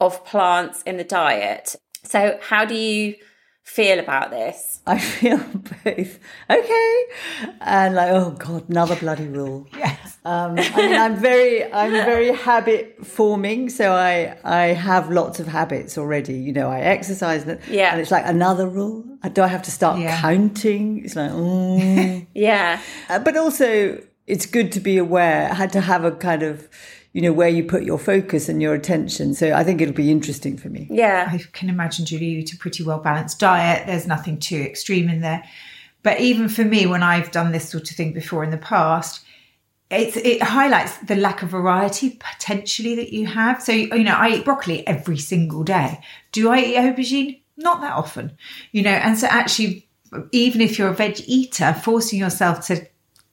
of 0.00 0.24
plants 0.24 0.82
in 0.82 0.96
the 0.96 1.04
diet. 1.04 1.76
So 2.04 2.38
how 2.40 2.64
do 2.64 2.74
you 2.74 3.16
feel 3.76 3.98
about 3.98 4.30
this? 4.30 4.80
I 4.86 4.98
feel 4.98 5.36
both 5.84 6.18
okay 6.50 7.04
and 7.60 7.94
like 7.94 8.10
oh 8.10 8.30
god 8.38 8.68
another 8.68 8.96
bloody 8.96 9.26
rule. 9.28 9.66
Yes. 9.76 10.16
Um, 10.24 10.58
I 10.58 10.76
mean 10.76 10.94
I'm 11.04 11.16
very 11.16 11.70
I'm 11.72 11.92
very 11.92 12.30
habit 12.34 13.06
forming 13.06 13.68
so 13.68 13.92
I 13.92 14.36
I 14.44 14.66
have 14.88 15.10
lots 15.10 15.38
of 15.40 15.46
habits 15.46 15.98
already. 15.98 16.34
You 16.46 16.52
know 16.52 16.68
I 16.70 16.80
exercise 16.80 17.46
and, 17.46 17.60
Yeah. 17.68 17.92
and 17.92 18.00
it's 18.00 18.10
like 18.10 18.24
another 18.26 18.66
rule. 18.66 19.04
Uh, 19.22 19.28
Do 19.28 19.42
I 19.42 19.48
have 19.48 19.62
to 19.62 19.70
start 19.70 19.98
Yeah. 20.00 20.18
counting? 20.20 21.04
It's 21.04 21.14
like 21.16 21.30
oh. 21.32 22.22
Yeah. 22.34 22.80
Uh, 23.10 23.18
but 23.18 23.36
also 23.36 24.00
it's 24.26 24.46
good 24.46 24.72
to 24.72 24.80
be 24.80 24.96
aware. 24.98 25.50
I 25.50 25.54
had 25.54 25.72
to 25.72 25.80
have 25.80 26.04
a 26.04 26.12
kind 26.12 26.42
of 26.42 26.68
you 27.12 27.22
know 27.22 27.32
where 27.32 27.48
you 27.48 27.64
put 27.64 27.84
your 27.84 27.98
focus 27.98 28.48
and 28.48 28.60
your 28.60 28.74
attention. 28.74 29.34
So 29.34 29.52
I 29.52 29.64
think 29.64 29.80
it'll 29.80 29.94
be 29.94 30.10
interesting 30.10 30.56
for 30.56 30.68
me. 30.68 30.86
Yeah. 30.90 31.28
I 31.32 31.38
can 31.52 31.68
imagine, 31.68 32.04
Julie, 32.04 32.26
you 32.26 32.38
eat 32.40 32.52
a 32.52 32.56
pretty 32.56 32.82
well 32.82 32.98
balanced 32.98 33.38
diet. 33.38 33.86
There's 33.86 34.06
nothing 34.06 34.38
too 34.38 34.60
extreme 34.60 35.08
in 35.08 35.20
there. 35.20 35.44
But 36.02 36.20
even 36.20 36.48
for 36.48 36.64
me, 36.64 36.86
when 36.86 37.02
I've 37.02 37.30
done 37.30 37.52
this 37.52 37.68
sort 37.68 37.90
of 37.90 37.96
thing 37.96 38.12
before 38.12 38.44
in 38.44 38.50
the 38.50 38.58
past, 38.58 39.24
it's, 39.90 40.16
it 40.16 40.42
highlights 40.42 40.96
the 40.98 41.16
lack 41.16 41.42
of 41.42 41.48
variety 41.48 42.20
potentially 42.20 42.94
that 42.96 43.12
you 43.12 43.26
have. 43.26 43.62
So, 43.62 43.72
you 43.72 44.04
know, 44.04 44.14
I 44.14 44.36
eat 44.36 44.44
broccoli 44.44 44.86
every 44.86 45.18
single 45.18 45.64
day. 45.64 46.00
Do 46.32 46.50
I 46.50 46.58
eat 46.58 46.76
aubergine? 46.76 47.40
Not 47.56 47.80
that 47.80 47.94
often, 47.94 48.36
you 48.70 48.82
know. 48.82 48.90
And 48.90 49.18
so, 49.18 49.26
actually, 49.26 49.88
even 50.30 50.60
if 50.60 50.78
you're 50.78 50.90
a 50.90 50.94
veg 50.94 51.20
eater, 51.26 51.72
forcing 51.72 52.18
yourself 52.18 52.66
to 52.66 52.86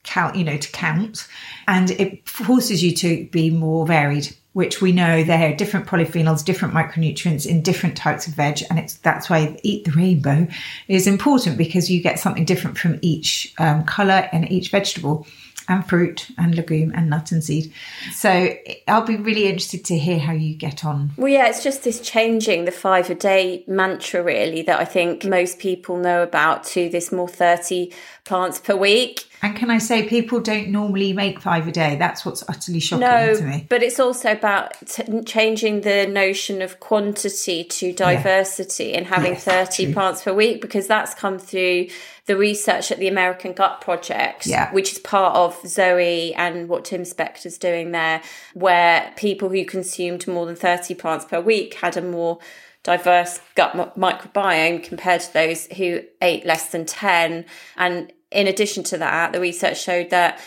count, 0.05 0.35
you 0.35 0.43
know, 0.43 0.57
to 0.57 0.71
count, 0.71 1.27
and 1.67 1.91
it 1.91 2.27
forces 2.27 2.83
you 2.83 2.93
to 2.95 3.25
be 3.27 3.49
more 3.49 3.85
varied. 3.85 4.35
Which 4.53 4.81
we 4.81 4.93
know 4.93 5.21
there 5.21 5.51
are 5.51 5.53
different 5.53 5.85
polyphenols, 5.85 6.45
different 6.45 6.73
micronutrients 6.73 7.45
in 7.45 7.61
different 7.61 7.97
types 7.97 8.25
of 8.25 8.35
veg, 8.35 8.63
and 8.69 8.79
it's 8.79 8.93
that's 8.93 9.29
why 9.29 9.59
eat 9.63 9.83
the 9.83 9.91
rainbow 9.91 10.47
is 10.87 11.07
important 11.07 11.57
because 11.57 11.91
you 11.91 12.01
get 12.01 12.19
something 12.19 12.45
different 12.45 12.77
from 12.77 12.97
each 13.01 13.53
um, 13.57 13.83
color 13.83 14.29
and 14.31 14.49
each 14.49 14.69
vegetable 14.69 15.27
and 15.67 15.87
fruit 15.87 16.27
and 16.37 16.55
legume 16.55 16.91
and 16.95 17.09
nut 17.09 17.31
and 17.31 17.43
seed. 17.43 17.71
So 18.13 18.55
I'll 18.87 19.05
be 19.05 19.17
really 19.17 19.45
interested 19.45 19.85
to 19.85 19.97
hear 19.97 20.19
how 20.19 20.33
you 20.33 20.55
get 20.55 20.85
on. 20.85 21.11
Well, 21.17 21.27
yeah, 21.27 21.47
it's 21.47 21.63
just 21.63 21.83
this 21.83 21.99
changing 21.99 22.65
the 22.65 22.71
five 22.71 23.09
a 23.09 23.15
day 23.15 23.63
mantra, 23.67 24.23
really, 24.23 24.61
that 24.63 24.79
I 24.79 24.85
think 24.85 25.25
most 25.25 25.59
people 25.59 25.97
know 25.97 26.23
about 26.23 26.63
to 26.65 26.89
this 26.89 27.11
more 27.11 27.27
30 27.27 27.91
plants 28.23 28.59
per 28.59 28.75
week. 28.75 29.25
And 29.41 29.55
can 29.55 29.69
I 29.69 29.77
say, 29.77 30.07
people 30.07 30.39
don't 30.39 30.69
normally 30.69 31.13
make 31.13 31.41
five 31.41 31.67
a 31.67 31.71
day. 31.71 31.95
That's 31.95 32.25
what's 32.25 32.43
utterly 32.49 32.79
shocking 32.79 33.01
no, 33.01 33.35
to 33.35 33.41
me. 33.43 33.67
But 33.69 33.83
it's 33.83 33.99
also 33.99 34.31
about 34.31 34.73
t- 34.87 35.23
changing 35.23 35.81
the 35.81 36.07
notion 36.07 36.61
of 36.61 36.79
quantity 36.79 37.63
to 37.63 37.93
diversity 37.93 38.85
yeah. 38.85 38.97
and 38.97 39.07
having 39.07 39.33
yes, 39.33 39.43
30 39.43 39.93
plants 39.93 40.23
per 40.23 40.33
week 40.33 40.61
because 40.61 40.87
that's 40.87 41.13
come 41.13 41.39
through 41.39 41.87
the 42.25 42.35
research 42.35 42.91
at 42.91 42.97
the 42.97 43.07
American 43.07 43.53
Gut 43.53 43.81
Project, 43.81 44.47
yeah. 44.47 44.71
which 44.73 44.91
is 44.91 44.99
part 44.99 45.35
of 45.35 45.59
Zoe 45.67 46.33
and 46.33 46.67
what 46.67 46.85
Tim 46.85 47.01
Spector's 47.01 47.57
doing 47.57 47.91
there, 47.91 48.21
where 48.53 49.13
people 49.15 49.49
who 49.49 49.63
consumed 49.63 50.27
more 50.27 50.45
than 50.45 50.55
30 50.55 50.95
plants 50.95 51.25
per 51.25 51.39
week 51.39 51.75
had 51.75 51.97
a 51.97 52.01
more 52.01 52.39
diverse 52.85 53.39
gut 53.55 53.73
microbiome 53.97 54.83
compared 54.83 55.19
to 55.19 55.33
those 55.33 55.65
who 55.73 56.01
ate 56.21 56.45
less 56.45 56.71
than 56.71 56.85
10. 56.85 57.45
And 57.77 58.13
in 58.31 58.47
addition 58.47 58.83
to 58.85 58.97
that, 58.97 59.33
the 59.33 59.39
research 59.39 59.81
showed 59.81 60.09
that 60.09 60.39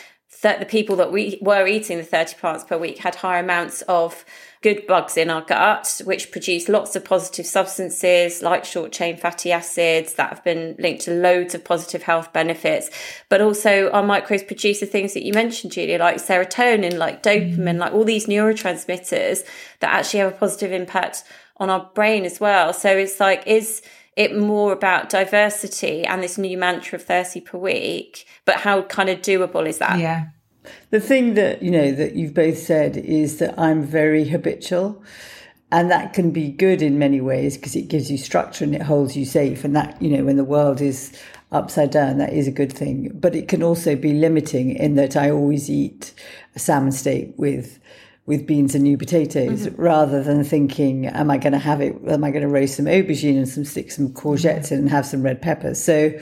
the 0.43 0.67
people 0.69 0.97
that 0.97 1.11
we 1.11 1.39
were 1.41 1.67
eating 1.67 1.97
the 1.97 2.05
30 2.05 2.35
plants 2.37 2.65
per 2.65 2.79
week 2.79 2.99
had 2.99 3.17
higher 3.17 3.43
amounts 3.43 3.83
of 3.83 4.25
good 4.61 4.87
bugs 4.87 5.17
in 5.17 5.31
our 5.31 5.43
gut, 5.43 6.01
which 6.05 6.31
produce 6.31 6.69
lots 6.69 6.95
of 6.97 7.05
positive 7.05 7.47
substances 7.47 8.43
like 8.43 8.65
short 8.65 8.93
chain 8.93 9.17
fatty 9.17 9.53
acids 9.53 10.15
that 10.15 10.31
have 10.31 10.45
been 10.45 10.77
linked 10.79 11.03
to 11.03 11.13
loads 11.13 11.55
of 11.55 11.65
positive 11.65 12.03
health 12.03 12.33
benefits. 12.33 12.91
But 13.29 13.41
also, 13.41 13.91
our 13.91 14.03
microbes 14.03 14.43
produce 14.43 14.81
the 14.81 14.87
things 14.87 15.15
that 15.15 15.25
you 15.25 15.33
mentioned, 15.33 15.73
Julia, 15.73 15.99
like 15.99 16.17
serotonin, 16.17 16.99
like 16.99 17.23
dopamine, 17.23 17.57
mm. 17.57 17.79
like 17.79 17.93
all 17.93 18.05
these 18.05 18.27
neurotransmitters 18.27 19.45
that 19.81 19.95
actually 19.95 20.21
have 20.21 20.33
a 20.35 20.37
positive 20.37 20.73
impact 20.73 21.25
on 21.57 21.71
our 21.71 21.91
brain 21.95 22.25
as 22.25 22.39
well. 22.41 22.73
So 22.73 22.97
it's 22.97 23.19
like, 23.21 23.47
is 23.47 23.83
it 24.19 24.37
more 24.37 24.73
about 24.73 25.09
diversity 25.09 26.05
and 26.05 26.23
this 26.23 26.37
new 26.37 26.59
mantra 26.59 26.97
of 26.97 27.05
30 27.05 27.41
per 27.41 27.57
week? 27.57 28.27
But 28.45 28.57
how 28.57 28.83
kind 28.83 29.09
of 29.09 29.21
doable 29.21 29.67
is 29.67 29.79
that? 29.79 29.99
Yeah. 30.01 30.27
The 30.91 31.01
thing 31.01 31.35
that, 31.35 31.63
you 31.63 31.71
know, 31.71 31.93
that 31.93 32.17
you've 32.17 32.35
both 32.35 32.59
said 32.59 32.97
is 32.97 33.39
that 33.39 33.59
I'm 33.59 33.83
very 33.85 34.29
habitual. 34.29 35.03
And 35.71 35.91
that 35.91 36.15
can 36.15 36.31
be 36.31 36.49
good 36.49 36.81
in 36.81 36.99
many 36.99 37.21
ways 37.21 37.57
because 37.57 37.77
it 37.77 37.89
gives 37.89 38.11
you 38.11 38.17
structure 38.19 38.65
and 38.65 38.75
it 38.75 38.83
holds 38.83 39.17
you 39.17 39.25
safe. 39.25 39.65
And 39.65 39.77
that, 39.77 40.01
you 40.01 40.09
know, 40.11 40.25
when 40.25 40.37
the 40.37 40.45
world 40.45 40.81
is 40.81 41.17
upside 41.53 41.91
down, 41.91 42.19
that 42.19 42.33
is 42.33 42.49
a 42.49 42.51
good 42.53 42.73
thing. 42.73 43.13
But 43.15 43.37
it 43.37 43.49
can 43.49 43.63
also 43.63 43.95
be 43.95 44.15
limiting 44.15 44.71
in 44.75 44.97
that 44.97 45.15
I 45.15 45.31
always 45.31 45.71
eat 45.71 46.15
a 46.57 46.59
salmon 46.59 46.93
steak 46.93 47.35
with 47.37 47.79
with 48.29 48.47
beans 48.47 48.75
and 48.75 48.85
new 48.85 48.99
potatoes 48.99 49.67
mm-hmm. 49.67 49.81
rather 49.81 50.23
than 50.23 50.45
thinking, 50.45 51.07
am 51.07 51.31
I 51.31 51.39
going 51.39 51.55
to 51.55 51.59
have 51.59 51.81
it? 51.81 51.97
Am 52.09 52.23
I 52.23 52.31
going 52.31 52.43
to 52.43 52.49
roast 52.49 52.77
some 52.77 52.85
aubergine 52.85 53.39
and 53.39 53.49
some 53.49 53.65
stick 53.65 53.91
some 53.91 54.11
courgettes 54.11 54.67
mm-hmm. 54.67 54.75
and 54.75 54.91
have 54.91 55.07
some 55.07 55.23
red 55.23 55.41
peppers? 55.41 55.83
So 55.83 56.13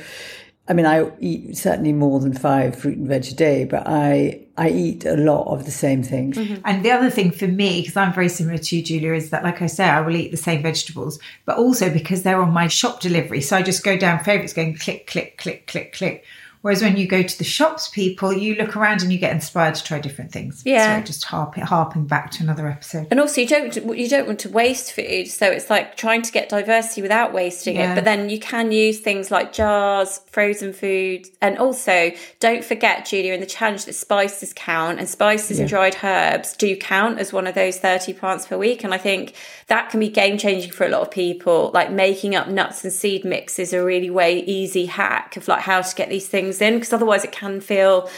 I 0.69 0.73
mean, 0.73 0.87
I 0.87 1.11
eat 1.21 1.57
certainly 1.57 1.93
more 1.93 2.19
than 2.19 2.33
five 2.33 2.77
fruit 2.77 2.99
and 2.99 3.07
veg 3.07 3.27
a 3.27 3.35
day, 3.35 3.65
but 3.65 3.87
I 3.87 4.41
I 4.57 4.71
eat 4.71 5.05
a 5.05 5.17
lot 5.17 5.49
of 5.53 5.65
the 5.65 5.71
same 5.71 6.03
things. 6.03 6.37
Mm-hmm. 6.37 6.63
And 6.65 6.85
the 6.85 6.93
other 6.93 7.11
thing 7.11 7.33
for 7.33 7.47
me, 7.47 7.83
because 7.83 7.97
I'm 7.97 8.13
very 8.13 8.29
similar 8.29 8.59
to 8.59 8.77
you, 8.77 8.83
Julia, 8.83 9.13
is 9.13 9.31
that, 9.31 9.45
like 9.45 9.61
I 9.61 9.67
say, 9.67 9.85
I 9.85 10.01
will 10.01 10.17
eat 10.17 10.31
the 10.31 10.37
same 10.37 10.63
vegetables, 10.63 11.19
but 11.45 11.59
also 11.59 11.93
because 11.93 12.23
they're 12.23 12.43
on 12.43 12.53
my 12.53 12.69
shop 12.69 13.01
delivery. 13.01 13.41
So 13.41 13.57
I 13.57 13.63
just 13.63 13.85
go 13.85 13.97
down 13.97 14.25
favorites, 14.25 14.53
going 14.53 14.77
click, 14.77 15.07
click, 15.09 15.39
click, 15.39 15.67
click, 15.67 15.93
click. 15.93 16.25
Whereas 16.67 16.83
when 16.83 16.97
you 16.97 17.07
go 17.07 17.23
to 17.23 17.39
the 17.39 17.45
shops, 17.45 17.87
people, 17.87 18.33
you 18.33 18.57
look 18.57 18.77
around 18.77 19.01
and 19.01 19.13
you 19.13 19.21
get 19.21 19.33
inspired 19.33 19.77
to 19.77 19.85
try 19.85 20.01
different 20.01 20.33
things. 20.33 20.65
Yeah. 20.65 20.99
So 20.99 21.07
just 21.07 21.25
harping, 21.25 21.63
harping 21.63 22.07
back 22.07 22.33
to 22.33 22.43
another 22.43 22.67
episode. 22.67 23.07
And 23.13 23.21
also, 23.21 23.41
you 23.41 23.47
don't 23.47 23.97
you 23.97 24.09
don't 24.09 24.27
want 24.27 24.41
to 24.41 24.49
waste 24.49 24.93
food, 24.93 25.29
so 25.29 25.49
it's 25.49 25.71
like 25.71 25.97
trying 25.97 26.23
to 26.23 26.33
get 26.33 26.49
diversity 26.49 27.03
without 27.03 27.33
wasting 27.33 27.77
yeah. 27.77 27.93
it. 27.93 27.95
But 27.95 28.03
then 28.03 28.31
you 28.31 28.41
can 28.41 28.73
use 28.73 28.99
things 28.99 29.31
like 29.31 29.53
jars, 29.53 30.23
frozen 30.33 30.73
food, 30.73 31.29
and 31.41 31.57
also 31.57 32.11
don't 32.41 32.65
forget, 32.65 33.07
Julia, 33.07 33.33
in 33.33 33.39
the 33.39 33.47
challenge 33.47 33.85
that 33.85 33.93
spices 33.93 34.53
count, 34.53 34.99
and 34.99 35.09
spices 35.09 35.59
yeah. 35.59 35.63
and 35.63 35.71
dried 35.71 35.99
herbs 36.03 36.57
do 36.57 36.77
count 36.77 37.21
as 37.21 37.33
one 37.33 37.47
of 37.47 37.55
those 37.55 37.79
thirty 37.79 38.13
plants 38.13 38.45
per 38.45 38.59
week. 38.59 38.83
And 38.83 38.93
I 38.93 38.99
think 38.99 39.37
that 39.69 39.91
can 39.91 40.01
be 40.01 40.09
game 40.09 40.37
changing 40.37 40.73
for 40.73 40.85
a 40.85 40.89
lot 40.89 41.03
of 41.03 41.13
people. 41.13 41.71
Like 41.73 41.93
making 41.93 42.35
up 42.35 42.49
nuts 42.49 42.83
and 42.83 42.93
seed 42.93 43.25
mix 43.25 43.61
is 43.61 43.73
a 43.73 43.85
really 43.85 44.11
way 44.11 44.41
easy 44.41 44.87
hack 44.87 45.37
of 45.37 45.47
like 45.47 45.61
how 45.61 45.81
to 45.81 45.95
get 45.95 46.09
these 46.09 46.29
things 46.59 46.73
in 46.73 46.79
because 46.79 46.93
otherwise 46.93 47.25
it 47.25 47.33
can 47.33 47.61
feel 47.61 48.09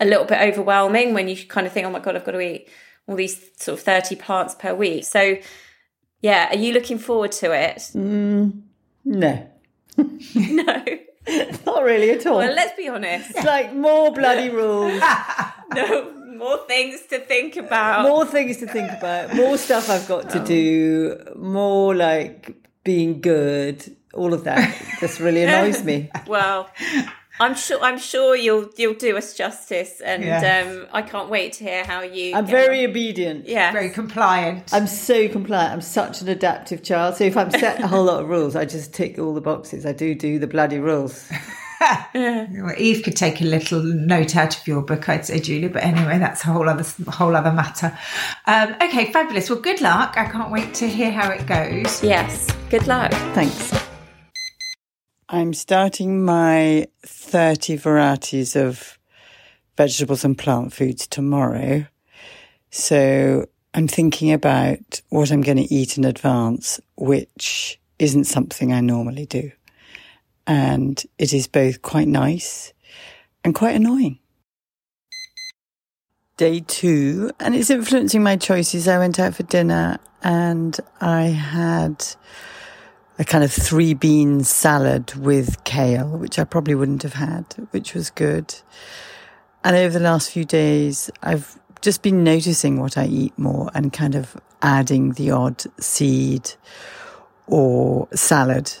a 0.00 0.04
little 0.04 0.24
bit 0.24 0.40
overwhelming 0.40 1.14
when 1.14 1.28
you 1.28 1.36
kind 1.46 1.66
of 1.66 1.72
think, 1.72 1.86
oh 1.86 1.90
my 1.90 1.98
God, 1.98 2.16
I've 2.16 2.24
got 2.24 2.32
to 2.32 2.40
eat 2.40 2.68
all 3.06 3.16
these 3.16 3.38
sort 3.56 3.78
of 3.78 3.84
30 3.84 4.16
plants 4.16 4.54
per 4.54 4.74
week. 4.74 5.04
So, 5.04 5.38
yeah, 6.20 6.50
are 6.50 6.56
you 6.56 6.72
looking 6.72 6.98
forward 6.98 7.32
to 7.32 7.52
it? 7.52 7.78
Mm, 7.94 8.62
no. 9.04 9.50
no. 10.34 10.84
Not 11.66 11.82
really 11.82 12.10
at 12.10 12.26
all. 12.26 12.38
Well, 12.38 12.54
let's 12.54 12.76
be 12.76 12.88
honest. 12.88 13.30
It's 13.30 13.44
like 13.44 13.74
more 13.74 14.12
bloody 14.12 14.48
rules. 14.62 15.02
no, 15.74 16.12
more 16.26 16.58
things 16.66 17.02
to 17.10 17.18
think 17.18 17.56
about. 17.56 18.02
More 18.02 18.24
things 18.24 18.58
to 18.58 18.66
think 18.66 18.90
about. 18.90 19.34
More 19.34 19.58
stuff 19.58 19.90
I've 19.90 20.08
got 20.08 20.30
to 20.30 20.42
oh. 20.42 20.46
do. 20.46 21.18
More 21.36 21.94
like 21.94 22.56
being 22.84 23.20
good. 23.20 23.96
All 24.14 24.32
of 24.32 24.44
that 24.44 24.74
just 25.00 25.20
really 25.20 25.42
annoys 25.44 25.84
me. 25.84 26.10
Well, 26.26 26.70
I'm 27.40 27.54
sure. 27.54 27.80
I'm 27.80 27.98
sure 27.98 28.34
you'll 28.34 28.70
you'll 28.76 28.94
do 28.94 29.16
us 29.16 29.34
justice, 29.34 30.00
and 30.00 30.24
yeah. 30.24 30.64
um, 30.66 30.86
I 30.92 31.02
can't 31.02 31.28
wait 31.28 31.54
to 31.54 31.64
hear 31.64 31.84
how 31.84 32.02
you. 32.02 32.34
I'm 32.34 32.46
very 32.46 32.84
on. 32.84 32.90
obedient. 32.90 33.48
Yeah, 33.48 33.72
very 33.72 33.90
compliant. 33.90 34.72
I'm 34.72 34.86
so 34.86 35.28
compliant. 35.28 35.72
I'm 35.72 35.80
such 35.80 36.20
an 36.20 36.28
adaptive 36.28 36.82
child. 36.82 37.16
So 37.16 37.24
if 37.24 37.36
I'm 37.36 37.50
set 37.50 37.80
a 37.82 37.86
whole 37.86 38.04
lot 38.04 38.22
of 38.22 38.28
rules, 38.28 38.56
I 38.56 38.64
just 38.64 38.92
tick 38.92 39.18
all 39.18 39.34
the 39.34 39.40
boxes. 39.40 39.86
I 39.86 39.92
do 39.92 40.14
do 40.14 40.38
the 40.38 40.46
bloody 40.46 40.78
rules. 40.78 41.28
well, 42.14 42.72
Eve 42.76 43.02
could 43.04 43.16
take 43.16 43.40
a 43.40 43.44
little 43.44 43.82
note 43.82 44.36
out 44.36 44.58
of 44.58 44.66
your 44.66 44.82
book, 44.82 45.08
I'd 45.08 45.26
say, 45.26 45.40
Julia. 45.40 45.70
But 45.70 45.84
anyway, 45.84 46.18
that's 46.18 46.42
a 46.44 46.48
whole 46.48 46.68
other 46.68 46.84
whole 47.10 47.36
other 47.36 47.52
matter. 47.52 47.96
Um, 48.46 48.74
okay, 48.82 49.12
fabulous. 49.12 49.48
Well, 49.50 49.60
good 49.60 49.80
luck. 49.80 50.14
I 50.16 50.24
can't 50.24 50.50
wait 50.50 50.74
to 50.74 50.88
hear 50.88 51.10
how 51.10 51.30
it 51.30 51.46
goes. 51.46 52.02
Yes, 52.02 52.46
good 52.70 52.86
luck. 52.86 53.12
Thanks. 53.34 53.87
I'm 55.30 55.52
starting 55.52 56.24
my 56.24 56.86
30 57.04 57.76
varieties 57.76 58.56
of 58.56 58.98
vegetables 59.76 60.24
and 60.24 60.38
plant 60.38 60.72
foods 60.72 61.06
tomorrow. 61.06 61.86
So 62.70 63.46
I'm 63.74 63.88
thinking 63.88 64.32
about 64.32 65.02
what 65.10 65.30
I'm 65.30 65.42
going 65.42 65.58
to 65.58 65.74
eat 65.74 65.98
in 65.98 66.06
advance, 66.06 66.80
which 66.96 67.78
isn't 67.98 68.24
something 68.24 68.72
I 68.72 68.80
normally 68.80 69.26
do. 69.26 69.52
And 70.46 71.02
it 71.18 71.34
is 71.34 71.46
both 71.46 71.82
quite 71.82 72.08
nice 72.08 72.72
and 73.44 73.54
quite 73.54 73.76
annoying. 73.76 74.20
Day 76.38 76.60
two, 76.60 77.32
and 77.38 77.54
it's 77.54 77.68
influencing 77.68 78.22
my 78.22 78.36
choices. 78.36 78.88
I 78.88 78.96
went 78.98 79.18
out 79.18 79.34
for 79.34 79.42
dinner 79.42 79.98
and 80.22 80.78
I 81.02 81.24
had 81.24 82.02
a 83.18 83.24
kind 83.24 83.42
of 83.42 83.52
three 83.52 83.94
bean 83.94 84.44
salad 84.44 85.14
with 85.14 85.64
kale, 85.64 86.16
which 86.16 86.38
I 86.38 86.44
probably 86.44 86.74
wouldn't 86.74 87.02
have 87.02 87.14
had, 87.14 87.44
which 87.70 87.94
was 87.94 88.10
good. 88.10 88.54
And 89.64 89.74
over 89.74 89.98
the 89.98 90.04
last 90.04 90.30
few 90.30 90.44
days, 90.44 91.10
I've 91.22 91.58
just 91.80 92.02
been 92.02 92.22
noticing 92.22 92.80
what 92.80 92.96
I 92.96 93.06
eat 93.06 93.36
more 93.38 93.70
and 93.74 93.92
kind 93.92 94.14
of 94.14 94.36
adding 94.62 95.12
the 95.12 95.32
odd 95.32 95.64
seed 95.82 96.52
or 97.46 98.08
salad. 98.14 98.72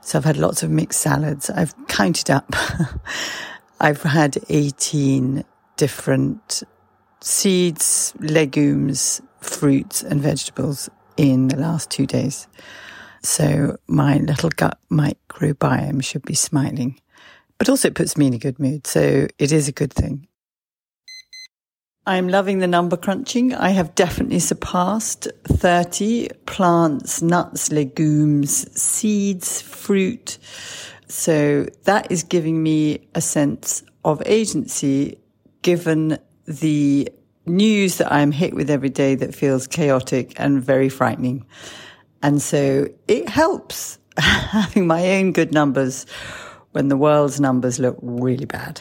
So 0.00 0.18
I've 0.18 0.24
had 0.24 0.36
lots 0.36 0.62
of 0.62 0.70
mixed 0.70 1.00
salads. 1.00 1.50
I've 1.50 1.74
counted 1.88 2.30
up. 2.30 2.54
I've 3.80 4.02
had 4.02 4.38
18 4.48 5.44
different 5.76 6.62
seeds, 7.20 8.14
legumes, 8.20 9.20
fruits 9.40 10.02
and 10.02 10.20
vegetables 10.20 10.88
in 11.16 11.48
the 11.48 11.56
last 11.56 11.90
two 11.90 12.06
days. 12.06 12.46
So 13.22 13.76
my 13.86 14.18
little 14.18 14.50
gut 14.50 14.78
microbiome 14.90 16.02
should 16.02 16.22
be 16.22 16.34
smiling. 16.34 17.00
But 17.58 17.68
also 17.68 17.88
it 17.88 17.94
puts 17.94 18.16
me 18.16 18.26
in 18.26 18.34
a 18.34 18.38
good 18.38 18.58
mood. 18.58 18.86
So 18.86 19.28
it 19.38 19.52
is 19.52 19.68
a 19.68 19.72
good 19.72 19.92
thing. 19.92 20.26
I'm 22.04 22.26
loving 22.26 22.58
the 22.58 22.66
number 22.66 22.96
crunching. 22.96 23.54
I 23.54 23.70
have 23.70 23.94
definitely 23.94 24.40
surpassed 24.40 25.28
30 25.44 26.30
plants, 26.46 27.22
nuts, 27.22 27.70
legumes, 27.70 28.80
seeds, 28.80 29.62
fruit. 29.62 30.38
So 31.06 31.66
that 31.84 32.10
is 32.10 32.24
giving 32.24 32.60
me 32.60 33.06
a 33.14 33.20
sense 33.20 33.84
of 34.04 34.20
agency 34.26 35.20
given 35.62 36.18
the 36.46 37.08
news 37.46 37.98
that 37.98 38.12
I'm 38.12 38.32
hit 38.32 38.54
with 38.54 38.68
every 38.68 38.88
day 38.88 39.14
that 39.14 39.32
feels 39.32 39.68
chaotic 39.68 40.38
and 40.40 40.60
very 40.60 40.88
frightening. 40.88 41.46
And 42.22 42.40
so 42.40 42.88
it 43.08 43.28
helps 43.28 43.98
having 44.18 44.86
my 44.86 45.16
own 45.16 45.32
good 45.32 45.52
numbers 45.52 46.06
when 46.72 46.88
the 46.88 46.96
world's 46.96 47.40
numbers 47.40 47.78
look 47.78 47.98
really 48.00 48.44
bad. 48.44 48.80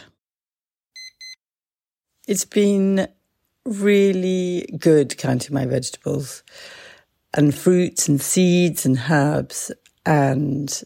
It's 2.27 2.45
been 2.45 3.07
really 3.65 4.69
good 4.79 5.17
counting 5.17 5.53
my 5.53 5.65
vegetables 5.65 6.43
and 7.33 7.53
fruits 7.53 8.07
and 8.07 8.21
seeds 8.21 8.85
and 8.85 9.01
herbs. 9.09 9.71
And 10.05 10.83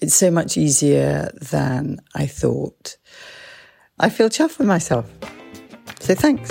it's 0.00 0.14
so 0.14 0.30
much 0.30 0.56
easier 0.56 1.30
than 1.40 2.00
I 2.14 2.26
thought. 2.26 2.96
I 3.98 4.08
feel 4.08 4.28
chuffed 4.28 4.58
with 4.58 4.66
myself. 4.66 5.10
So 6.00 6.14
thanks. 6.14 6.50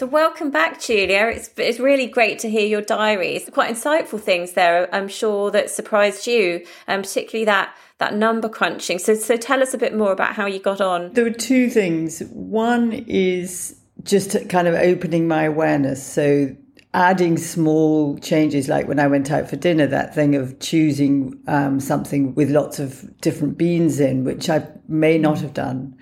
So 0.00 0.06
welcome 0.06 0.50
back, 0.50 0.80
Julia. 0.80 1.26
It's 1.26 1.50
it's 1.58 1.78
really 1.78 2.06
great 2.06 2.38
to 2.38 2.48
hear 2.48 2.66
your 2.66 2.80
diaries. 2.80 3.50
Quite 3.52 3.74
insightful 3.74 4.18
things 4.18 4.52
there. 4.52 4.88
I'm 4.94 5.08
sure 5.08 5.50
that 5.50 5.68
surprised 5.68 6.26
you, 6.26 6.64
and 6.86 7.00
um, 7.00 7.02
particularly 7.02 7.44
that 7.44 7.76
that 7.98 8.14
number 8.14 8.48
crunching. 8.48 8.98
So 8.98 9.12
so 9.12 9.36
tell 9.36 9.62
us 9.62 9.74
a 9.74 9.76
bit 9.76 9.94
more 9.94 10.10
about 10.10 10.34
how 10.34 10.46
you 10.46 10.58
got 10.58 10.80
on. 10.80 11.12
There 11.12 11.24
were 11.24 11.30
two 11.30 11.68
things. 11.68 12.20
One 12.30 12.92
is 12.92 13.78
just 14.02 14.48
kind 14.48 14.66
of 14.66 14.74
opening 14.74 15.28
my 15.28 15.42
awareness. 15.42 16.02
So 16.02 16.56
adding 16.94 17.36
small 17.36 18.16
changes, 18.20 18.70
like 18.70 18.88
when 18.88 18.98
I 18.98 19.06
went 19.06 19.30
out 19.30 19.50
for 19.50 19.56
dinner, 19.56 19.86
that 19.88 20.14
thing 20.14 20.34
of 20.34 20.58
choosing 20.60 21.38
um, 21.46 21.78
something 21.78 22.34
with 22.34 22.48
lots 22.48 22.78
of 22.78 23.20
different 23.20 23.58
beans 23.58 24.00
in, 24.00 24.24
which 24.24 24.48
I 24.48 24.66
may 24.88 25.18
not 25.18 25.40
have 25.40 25.52
done. 25.52 25.94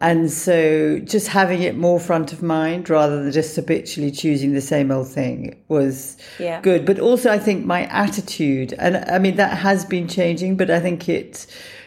And 0.00 0.30
so 0.30 0.98
just 0.98 1.28
having 1.28 1.62
it 1.62 1.76
more 1.76 1.98
front 1.98 2.32
of 2.32 2.42
mind 2.42 2.90
rather 2.90 3.22
than 3.22 3.32
just 3.32 3.56
habitually 3.56 4.10
choosing 4.10 4.52
the 4.52 4.60
same 4.60 4.90
old 4.90 5.08
thing 5.08 5.62
was 5.68 6.18
yeah. 6.38 6.60
good. 6.60 6.84
But 6.84 6.98
also, 6.98 7.30
I 7.30 7.38
think 7.38 7.64
my 7.64 7.84
attitude, 7.84 8.74
and 8.74 8.98
I 9.10 9.18
mean, 9.18 9.36
that 9.36 9.56
has 9.56 9.86
been 9.86 10.06
changing, 10.06 10.58
but 10.58 10.70
I 10.70 10.80
think 10.80 11.08
it 11.08 11.46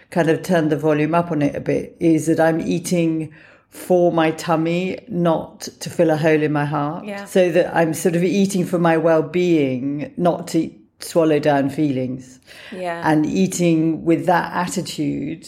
kind 0.10 0.28
of 0.30 0.42
turned 0.42 0.72
the 0.72 0.78
volume 0.78 1.14
up 1.14 1.32
on 1.32 1.44
it 1.44 1.56
a 1.56 1.60
bit, 1.60 1.96
is 2.00 2.26
that 2.26 2.40
I'm 2.40 2.60
eating 2.62 3.32
for 3.70 4.12
my 4.12 4.32
tummy, 4.32 4.98
not 5.08 5.62
to 5.62 5.92
fill 5.92 6.10
a 6.10 6.18
hole 6.18 6.42
in 6.42 6.52
my 6.52 6.66
heart. 6.66 7.06
Yeah. 7.06 7.26
So 7.26 7.52
that 7.52 7.76
I'm 7.76 7.94
sort 7.94 8.16
of 8.16 8.24
eating 8.24 8.66
for 8.66 8.80
my 8.80 8.98
well 8.98 9.22
being, 9.22 10.12
not 10.18 10.48
to 10.50 10.74
swallow 11.00 11.38
down 11.38 11.70
feelings. 11.70 12.40
Yeah. 12.72 13.04
And 13.06 13.28
eating 13.28 14.04
with 14.04 14.26
that 14.26 14.52
attitude 14.52 15.48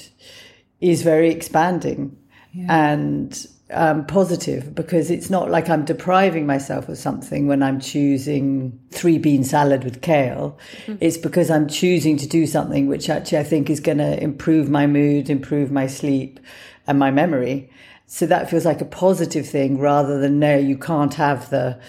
is 0.80 1.02
very 1.02 1.32
expanding 1.32 2.18
yeah. 2.54 2.92
and 2.92 3.48
um, 3.74 4.06
positive 4.06 4.76
because 4.76 5.10
it's 5.10 5.30
not 5.30 5.50
like 5.50 5.70
I'm 5.70 5.86
depriving 5.86 6.46
myself 6.46 6.90
of 6.90 6.98
something 6.98 7.48
when 7.48 7.64
I'm 7.64 7.80
choosing 7.80 8.78
three 8.92 9.18
bean 9.18 9.44
salad 9.44 9.84
with 9.84 10.02
kale. 10.02 10.58
Mm-hmm. 10.86 10.96
It's 11.00 11.18
because 11.18 11.50
I'm 11.50 11.68
choosing 11.68 12.18
to 12.18 12.28
do 12.28 12.46
something 12.46 12.88
which 12.88 13.10
actually 13.10 13.38
I 13.38 13.44
think 13.44 13.70
is 13.70 13.80
going 13.80 14.00
to 14.00 14.22
improve 14.22 14.70
my 14.70 14.88
mood, 14.88 15.30
improve 15.30 15.72
my 15.72 15.88
sleep 15.88 16.40
and 16.86 17.00
my 17.00 17.12
memory. 17.12 17.70
So 18.08 18.26
that 18.26 18.50
feels 18.50 18.66
like 18.66 18.82
a 18.82 18.86
positive 18.86 19.48
thing 19.48 19.80
rather 19.80 20.20
than 20.20 20.40
no, 20.40 20.58
you 20.58 20.78
can't 20.78 21.14
have 21.14 21.50
the 21.50 21.80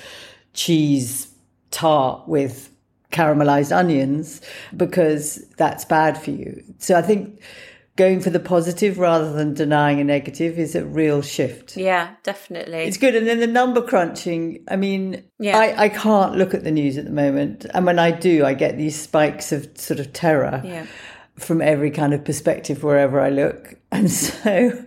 cheese 0.54 1.32
tart 1.72 2.28
with 2.28 2.70
caramelized 3.10 3.76
onions 3.76 4.40
because 4.76 5.44
that's 5.56 5.84
bad 5.84 6.16
for 6.16 6.30
you. 6.30 6.62
So 6.78 6.94
I 6.94 7.02
think 7.02 7.40
going 7.96 8.20
for 8.20 8.30
the 8.30 8.40
positive 8.40 8.98
rather 8.98 9.32
than 9.32 9.52
denying 9.52 10.00
a 10.00 10.04
negative 10.04 10.58
is 10.58 10.74
a 10.74 10.84
real 10.84 11.20
shift. 11.20 11.76
Yeah, 11.76 12.14
definitely. 12.22 12.78
It's 12.78 12.96
good. 12.96 13.14
And 13.14 13.26
then 13.26 13.40
the 13.40 13.46
number 13.46 13.82
crunching, 13.82 14.64
I 14.68 14.76
mean, 14.76 15.24
yeah. 15.38 15.58
I, 15.58 15.84
I 15.84 15.88
can't 15.90 16.36
look 16.36 16.54
at 16.54 16.64
the 16.64 16.70
news 16.70 16.96
at 16.96 17.04
the 17.04 17.10
moment. 17.10 17.66
And 17.74 17.84
when 17.84 17.98
I 17.98 18.10
do, 18.10 18.44
I 18.44 18.54
get 18.54 18.78
these 18.78 18.98
spikes 18.98 19.52
of 19.52 19.68
sort 19.76 20.00
of 20.00 20.12
terror. 20.12 20.62
Yeah. 20.64 20.86
From 21.38 21.62
every 21.62 21.90
kind 21.90 22.12
of 22.12 22.24
perspective, 22.24 22.82
wherever 22.82 23.20
I 23.20 23.30
look. 23.30 23.74
And 23.92 24.10
so 24.10 24.82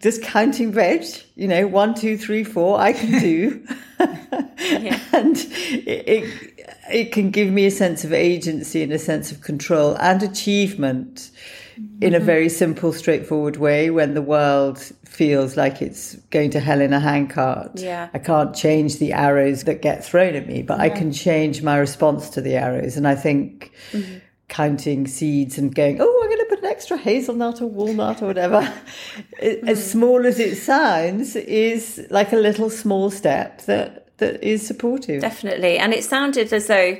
just 0.00 0.22
counting 0.22 0.72
veg, 0.72 1.04
you 1.34 1.46
know, 1.46 1.66
one, 1.66 1.94
two, 1.94 2.16
three, 2.16 2.42
four, 2.42 2.80
I 2.80 2.94
can 2.94 3.20
do. 3.20 3.66
and 3.98 5.36
it, 5.36 6.08
it, 6.08 6.66
it 6.90 7.12
can 7.12 7.30
give 7.30 7.50
me 7.50 7.66
a 7.66 7.70
sense 7.70 8.02
of 8.02 8.14
agency 8.14 8.82
and 8.82 8.92
a 8.92 8.98
sense 8.98 9.30
of 9.30 9.42
control 9.42 9.94
and 9.98 10.22
achievement 10.22 11.30
in 12.00 12.14
a 12.14 12.20
very 12.20 12.48
simple, 12.48 12.92
straightforward 12.92 13.56
way 13.56 13.90
when 13.90 14.14
the 14.14 14.22
world 14.22 14.78
feels 15.04 15.56
like 15.56 15.82
it's 15.82 16.14
going 16.30 16.50
to 16.50 16.60
hell 16.60 16.80
in 16.80 16.92
a 16.92 17.00
handcart. 17.00 17.78
Yeah. 17.78 18.08
I 18.14 18.18
can't 18.18 18.54
change 18.54 18.98
the 18.98 19.12
arrows 19.12 19.64
that 19.64 19.82
get 19.82 20.04
thrown 20.04 20.34
at 20.34 20.46
me, 20.46 20.62
but 20.62 20.78
yeah. 20.78 20.84
I 20.84 20.88
can 20.90 21.12
change 21.12 21.62
my 21.62 21.76
response 21.76 22.30
to 22.30 22.40
the 22.40 22.54
arrows. 22.54 22.96
And 22.96 23.06
I 23.06 23.14
think 23.14 23.72
mm-hmm. 23.92 24.18
counting 24.48 25.06
seeds 25.06 25.58
and 25.58 25.74
going, 25.74 26.00
oh, 26.00 26.20
I'm 26.22 26.28
going 26.28 26.40
to 26.40 26.46
put 26.48 26.60
an 26.60 26.66
extra 26.66 26.96
hazelnut 26.96 27.60
or 27.60 27.66
walnut 27.66 28.22
or 28.22 28.26
whatever, 28.26 28.60
mm-hmm. 29.42 29.68
as 29.68 29.90
small 29.90 30.26
as 30.26 30.38
it 30.38 30.56
sounds, 30.56 31.36
is 31.36 32.06
like 32.10 32.32
a 32.32 32.36
little 32.36 32.70
small 32.70 33.10
step 33.10 33.62
that, 33.62 34.16
that 34.18 34.42
is 34.42 34.66
supportive. 34.66 35.20
Definitely. 35.20 35.78
And 35.78 35.92
it 35.92 36.04
sounded 36.04 36.52
as 36.52 36.68
though 36.68 36.98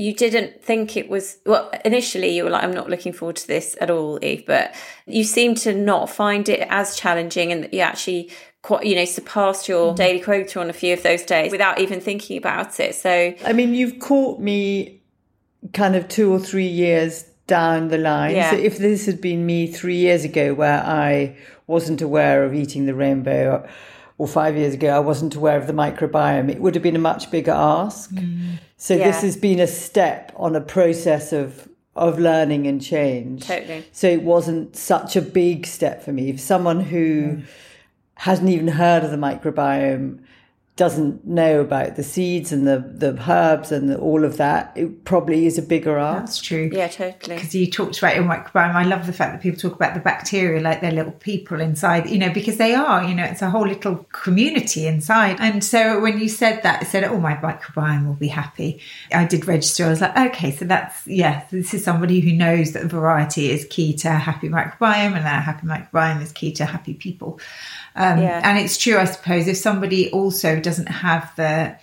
you 0.00 0.14
didn't 0.14 0.64
think 0.64 0.96
it 0.96 1.10
was 1.10 1.36
well 1.44 1.70
initially 1.84 2.34
you 2.34 2.42
were 2.42 2.48
like 2.48 2.64
i'm 2.64 2.72
not 2.72 2.88
looking 2.88 3.12
forward 3.12 3.36
to 3.36 3.46
this 3.46 3.76
at 3.82 3.90
all 3.90 4.18
eve 4.24 4.44
but 4.46 4.74
you 5.06 5.22
seem 5.22 5.54
to 5.54 5.74
not 5.74 6.08
find 6.08 6.48
it 6.48 6.66
as 6.70 6.96
challenging 6.96 7.52
and 7.52 7.62
that 7.62 7.74
you 7.74 7.80
actually 7.80 8.30
quite 8.62 8.86
you 8.86 8.94
know 8.96 9.04
surpassed 9.04 9.68
your 9.68 9.92
mm. 9.92 9.96
daily 9.96 10.18
quota 10.18 10.58
on 10.58 10.70
a 10.70 10.72
few 10.72 10.94
of 10.94 11.02
those 11.02 11.22
days 11.24 11.52
without 11.52 11.78
even 11.78 12.00
thinking 12.00 12.38
about 12.38 12.80
it 12.80 12.94
so 12.94 13.34
i 13.44 13.52
mean 13.52 13.74
you've 13.74 13.98
caught 13.98 14.40
me 14.40 15.02
kind 15.74 15.94
of 15.94 16.08
two 16.08 16.32
or 16.32 16.38
three 16.38 16.66
years 16.66 17.24
down 17.46 17.88
the 17.88 17.98
line 17.98 18.34
yeah. 18.34 18.50
so 18.50 18.56
if 18.56 18.78
this 18.78 19.04
had 19.04 19.20
been 19.20 19.44
me 19.44 19.66
three 19.66 19.96
years 19.96 20.24
ago 20.24 20.54
where 20.54 20.82
i 20.82 21.36
wasn't 21.66 22.00
aware 22.00 22.42
of 22.42 22.54
eating 22.54 22.86
the 22.86 22.94
rainbow 22.94 23.68
or 24.20 24.28
five 24.28 24.54
years 24.54 24.74
ago, 24.74 24.94
I 24.94 24.98
wasn't 24.98 25.34
aware 25.34 25.56
of 25.56 25.66
the 25.66 25.72
microbiome, 25.72 26.50
it 26.50 26.60
would 26.60 26.74
have 26.74 26.82
been 26.82 26.94
a 26.94 26.98
much 26.98 27.30
bigger 27.30 27.52
ask. 27.52 28.10
Mm. 28.10 28.58
So 28.80 28.94
yeah. 28.94 29.10
this 29.10 29.20
has 29.20 29.36
been 29.36 29.60
a 29.60 29.66
step 29.66 30.32
on 30.36 30.56
a 30.56 30.60
process 30.62 31.34
of 31.34 31.68
of 31.94 32.18
learning 32.18 32.66
and 32.66 32.80
change. 32.80 33.46
Totally. 33.46 33.84
So 33.92 34.08
it 34.08 34.22
wasn't 34.22 34.74
such 34.74 35.16
a 35.16 35.20
big 35.20 35.66
step 35.66 36.02
for 36.02 36.12
me. 36.12 36.30
If 36.30 36.40
someone 36.40 36.80
who 36.80 37.22
mm. 37.22 37.44
hasn't 38.14 38.48
even 38.48 38.68
heard 38.68 39.04
of 39.04 39.10
the 39.10 39.18
microbiome 39.18 40.20
doesn't 40.80 41.26
know 41.26 41.60
about 41.60 41.96
the 41.96 42.02
seeds 42.02 42.52
and 42.52 42.66
the, 42.66 42.78
the 42.78 43.14
herbs 43.30 43.70
and 43.70 43.90
the, 43.90 43.98
all 43.98 44.24
of 44.24 44.38
that, 44.38 44.72
it 44.74 45.04
probably 45.04 45.44
is 45.44 45.58
a 45.58 45.62
bigger 45.62 45.98
ask. 45.98 46.20
That's 46.20 46.40
true. 46.40 46.70
Yeah, 46.72 46.88
totally. 46.88 47.36
Because 47.36 47.54
you 47.54 47.70
talked 47.70 47.98
about 47.98 48.16
your 48.16 48.24
microbiome. 48.24 48.74
I 48.74 48.84
love 48.84 49.04
the 49.06 49.12
fact 49.12 49.34
that 49.34 49.42
people 49.42 49.60
talk 49.60 49.74
about 49.74 49.92
the 49.92 50.00
bacteria 50.00 50.58
like 50.58 50.80
they're 50.80 50.90
little 50.90 51.12
people 51.12 51.60
inside, 51.60 52.08
you 52.08 52.16
know, 52.16 52.32
because 52.32 52.56
they 52.56 52.74
are, 52.74 53.04
you 53.04 53.14
know, 53.14 53.24
it's 53.24 53.42
a 53.42 53.50
whole 53.50 53.66
little 53.66 54.06
community 54.12 54.86
inside. 54.86 55.36
And 55.38 55.62
so 55.62 56.00
when 56.00 56.18
you 56.18 56.30
said 56.30 56.62
that, 56.62 56.80
I 56.80 56.84
said, 56.86 57.04
oh, 57.04 57.20
my 57.20 57.34
microbiome 57.34 58.06
will 58.06 58.14
be 58.14 58.28
happy. 58.28 58.80
I 59.12 59.26
did 59.26 59.46
register. 59.46 59.84
I 59.84 59.90
was 59.90 60.00
like, 60.00 60.16
okay, 60.16 60.50
so 60.50 60.64
that's, 60.64 61.06
yeah, 61.06 61.44
this 61.50 61.74
is 61.74 61.84
somebody 61.84 62.20
who 62.20 62.32
knows 62.32 62.72
that 62.72 62.86
variety 62.86 63.50
is 63.50 63.66
key 63.66 63.92
to 63.98 64.08
a 64.08 64.12
happy 64.12 64.48
microbiome 64.48 65.14
and 65.14 65.26
that 65.26 65.40
a 65.40 65.42
happy 65.42 65.66
microbiome 65.66 66.22
is 66.22 66.32
key 66.32 66.52
to 66.52 66.64
happy 66.64 66.94
people. 66.94 67.38
Um, 67.96 68.20
yeah. 68.20 68.40
And 68.44 68.58
it's 68.58 68.76
true, 68.76 68.96
I 68.96 69.04
suppose, 69.04 69.46
if 69.46 69.56
somebody 69.56 70.10
also 70.10 70.60
doesn't 70.60 70.86
have 70.88 71.34
the 71.36 71.76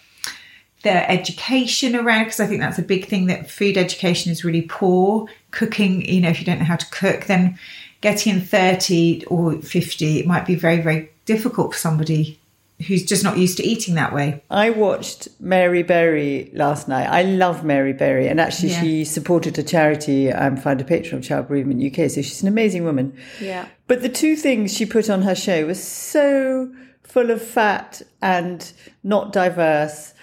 the 0.84 1.12
education 1.12 1.96
around 1.96 2.26
because 2.26 2.39
I 2.39 2.46
think 2.46 2.62
that's 2.62 2.78
a 2.78 2.84
big 2.84 3.08
thing 3.08 3.26
that 3.28 3.50
food 3.50 3.78
education 3.78 4.32
is 4.32 4.46
really 4.46 4.62
poor. 4.62 5.28
Cooking, 5.52 6.06
you 6.08 6.22
know, 6.22 6.30
if 6.30 6.39
you 6.39 6.46
don't 6.46 6.60
know 6.60 6.65
how 6.65 6.76
to 6.76 6.89
cook, 6.91 7.26
then 7.26 7.58
getting 8.02 8.39
30 8.39 9.26
or 9.26 9.54
50, 9.54 10.20
it 10.20 10.28
might 10.28 10.46
be 10.46 10.56
very, 10.56 10.80
very 10.80 11.10
difficult 11.26 11.74
for 11.74 11.80
somebody 11.80 12.39
who's 12.86 13.04
just 13.04 13.24
not 13.24 13.38
used 13.38 13.58
to 13.58 13.63
eating 13.63 13.96
that 13.96 14.13
way. 14.13 14.44
I 14.50 14.70
watched 14.70 15.28
Mary 15.40 15.82
Berry 15.82 16.52
last 16.54 16.88
night. 16.88 17.08
I 17.08 17.24
love 17.24 17.63
Mary 17.63 17.94
Berry, 17.94 18.28
and 18.28 18.40
actually, 18.40 18.70
yeah. 18.70 18.82
she 18.82 19.06
supported 19.06 19.58
a 19.58 19.63
charity. 19.63 20.32
Um, 20.32 20.48
I'm 20.48 20.58
founder 20.58 20.84
patron 20.84 21.20
of 21.20 21.24
Child 21.24 21.48
Bereavement 21.48 21.84
UK, 21.84 22.10
so 22.10 22.22
she's 22.22 22.42
an 22.42 22.48
amazing 22.48 22.84
woman. 22.84 23.18
Yeah. 23.42 23.68
But 23.88 24.02
the 24.02 24.10
two 24.10 24.36
things 24.36 24.74
she 24.74 24.86
put 24.86 25.10
on 25.10 25.24
her 25.24 25.36
show 25.36 25.66
were 25.66 25.74
so 25.74 26.72
full 27.04 27.32
of 27.32 27.42
fat 27.42 28.02
and 28.22 28.72
not 29.04 29.34
diverse, 29.34 30.13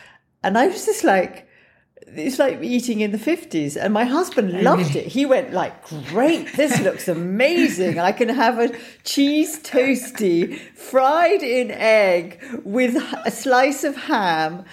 and 0.43 0.57
I 0.57 0.69
was 0.69 0.87
just 0.87 1.03
like, 1.03 1.49
it's 2.17 2.39
like 2.39 2.63
eating 2.63 3.01
in 3.01 3.13
the 3.13 3.19
50s 3.19 3.77
and 3.81 3.95
my 3.95 4.05
husband 4.05 4.63
loved 4.63 4.97
it. 4.97 5.07
He 5.07 5.25
went 5.25 5.53
like 5.53 5.87
great 6.09 6.53
this 6.57 6.81
looks 6.81 7.09
amazing. 7.09 7.99
I 7.99 8.13
can 8.13 8.29
have 8.29 8.59
a 8.59 8.77
cheese 9.05 9.61
toasty 9.61 10.59
fried 10.75 11.43
in 11.43 11.71
egg 11.71 12.43
with 12.65 12.97
a 13.25 13.31
slice 13.31 13.85
of 13.85 13.97
ham 13.97 14.65